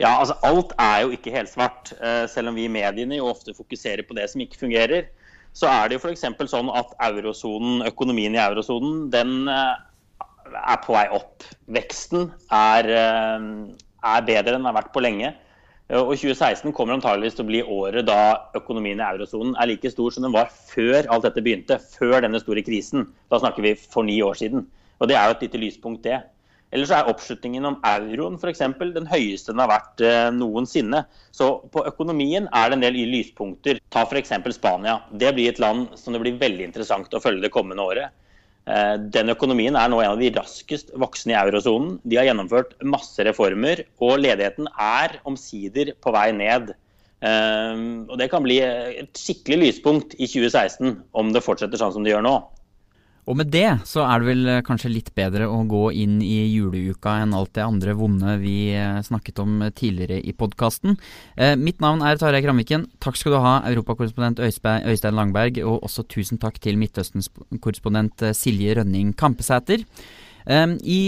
Ja, 0.00 0.16
altså 0.16 0.34
Alt 0.48 0.74
er 0.80 1.04
jo 1.04 1.14
ikke 1.14 1.34
helsvart. 1.34 1.92
selv 2.32 2.50
om 2.50 2.58
vi 2.58 2.66
i 2.66 2.72
mediene 2.72 3.20
jo 3.20 3.30
ofte 3.30 3.54
fokuserer 3.54 4.02
på 4.08 4.16
det 4.18 4.26
som 4.32 4.42
ikke 4.42 4.58
fungerer. 4.64 5.06
Så 5.54 5.68
er 5.70 5.88
det 5.88 5.98
jo 5.98 6.02
f.eks. 6.08 6.26
sånn 6.50 6.74
at 6.74 6.96
økonomien 7.86 8.34
i 8.34 8.42
eurosonen 8.42 9.10
den 9.12 9.46
er 10.72 10.82
på 10.84 10.96
vei 10.96 11.06
opp. 11.14 11.46
Veksten 11.72 12.28
er, 12.52 12.90
eh, 12.90 13.48
er 14.16 14.28
bedre 14.28 14.56
enn 14.56 14.62
den 14.62 14.70
har 14.70 14.78
vært 14.80 14.92
på 14.94 15.04
lenge. 15.04 15.34
Og 15.92 16.14
2016 16.16 16.72
kommer 16.72 16.96
antageligvis 16.96 17.34
til 17.36 17.44
å 17.44 17.50
bli 17.50 17.60
året 17.68 18.06
da 18.08 18.48
økonomien 18.56 19.00
i 19.02 19.04
eurosonen 19.04 19.56
er 19.60 19.68
like 19.68 19.90
stor 19.92 20.14
som 20.14 20.24
den 20.24 20.32
var 20.32 20.48
før 20.48 21.04
alt 21.12 21.26
dette 21.26 21.42
begynte. 21.44 21.76
Før 21.98 22.22
denne 22.24 22.40
store 22.40 22.64
krisen. 22.64 23.10
Da 23.28 23.40
snakker 23.42 23.66
vi 23.66 23.74
for 23.74 24.06
ni 24.06 24.16
år 24.24 24.38
siden. 24.40 24.64
Og 25.02 25.10
det 25.10 25.18
er 25.18 25.26
jo 25.28 25.36
et 25.36 25.44
lite 25.44 25.60
lyspunkt, 25.60 26.06
det. 26.06 26.22
Ellers 26.72 26.92
er 26.94 27.08
oppslutningen 27.10 27.66
om 27.68 27.74
euroen 27.84 28.38
f.eks. 28.40 28.62
den 28.80 29.08
høyeste 29.10 29.52
den 29.52 29.60
har 29.60 29.68
vært 29.68 30.00
eh, 30.06 30.30
noensinne. 30.32 31.02
Så 31.34 31.50
på 31.74 31.84
økonomien 31.90 32.46
er 32.48 32.70
det 32.70 32.78
en 32.78 32.84
del 32.86 32.96
lyspunkter. 33.12 33.82
Ta 33.92 34.06
f.eks. 34.06 34.32
Spania. 34.56 35.02
Det 35.12 35.34
blir 35.36 35.50
et 35.50 35.60
land 35.60 35.92
som 36.00 36.16
det 36.16 36.22
blir 36.22 36.40
veldig 36.40 36.70
interessant 36.70 37.12
å 37.12 37.20
følge 37.20 37.44
det 37.44 37.52
kommende 37.52 37.84
året. 37.84 38.16
Eh, 38.62 38.94
den 39.14 39.32
økonomien 39.32 39.74
er 39.74 39.90
nå 39.90 39.98
en 40.02 40.12
av 40.12 40.20
de 40.20 40.30
raskest 40.36 40.92
voksne 41.02 41.34
i 41.34 41.38
eurosonen. 41.40 41.96
De 42.06 42.18
har 42.18 42.28
gjennomført 42.28 42.76
masse 42.86 43.24
reformer, 43.26 43.84
og 43.98 44.20
ledigheten 44.22 44.70
er 44.78 45.18
omsider 45.28 45.94
på 45.98 46.14
vei 46.14 46.28
ned. 46.36 46.74
Eh, 47.22 47.82
og 48.06 48.16
Det 48.18 48.30
kan 48.30 48.46
bli 48.46 48.60
et 48.62 49.18
skikkelig 49.18 49.58
lyspunkt 49.66 50.14
i 50.18 50.28
2016 50.30 51.00
om 51.12 51.32
det 51.34 51.44
fortsetter 51.44 51.80
sånn 51.80 51.94
som 51.96 52.06
det 52.06 52.14
gjør 52.14 52.26
nå. 52.28 52.36
Og 53.30 53.36
med 53.38 53.52
det 53.54 53.68
så 53.86 54.02
er 54.02 54.18
det 54.18 54.26
vel 54.26 54.48
eh, 54.50 54.62
kanskje 54.66 54.90
litt 54.90 55.12
bedre 55.14 55.46
å 55.46 55.60
gå 55.70 55.84
inn 55.94 56.16
i 56.26 56.40
juleuka 56.50 57.20
enn 57.22 57.36
alt 57.38 57.52
det 57.54 57.62
andre 57.62 57.94
vonde 57.94 58.34
vi 58.42 58.72
eh, 58.74 58.98
snakket 59.06 59.38
om 59.44 59.60
tidligere 59.70 60.18
i 60.18 60.34
podkasten. 60.34 60.96
Eh, 61.36 61.54
mitt 61.54 61.78
navn 61.84 62.02
er 62.02 62.18
Tarjei 62.18 62.42
Kramviken. 62.42 62.88
Takk 63.02 63.20
skal 63.20 63.36
du 63.36 63.38
ha, 63.44 63.54
europakorrespondent 63.70 64.42
Øystein 64.42 65.14
Langberg, 65.14 65.60
og 65.62 65.86
også 65.86 66.02
tusen 66.10 66.42
takk 66.42 66.58
til 66.62 66.80
Midtøstens-korrespondent 66.82 68.26
eh, 68.26 68.34
Silje 68.34 68.74
Rønning 68.80 69.12
Kampesæter. 69.14 69.84
Eh, 70.42 70.74
I 70.82 71.00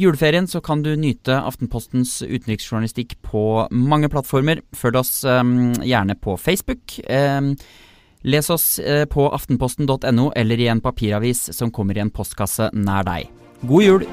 juleferien 0.00 0.48
så 0.48 0.62
kan 0.64 0.80
du 0.86 0.94
nyte 0.96 1.36
Aftenpostens 1.36 2.22
utenriksjournalistikk 2.24 3.18
på 3.28 3.44
mange 3.76 4.08
plattformer. 4.08 4.64
Følg 4.72 5.02
oss 5.02 5.20
eh, 5.28 5.44
gjerne 5.84 6.16
på 6.16 6.38
Facebook. 6.40 6.96
Les 8.22 8.50
oss 8.50 8.78
eh, 8.78 9.04
på 9.06 9.28
aftenposten.no 9.30 10.30
eller 10.36 10.60
i 10.60 10.68
en 10.68 10.82
papiravis 10.82 11.48
som 11.54 11.70
kommer 11.70 11.98
i 11.98 12.02
en 12.02 12.10
postkasse 12.14 12.70
nær 12.74 13.06
deg. 13.06 13.30
God 13.62 13.84
jul! 13.86 14.08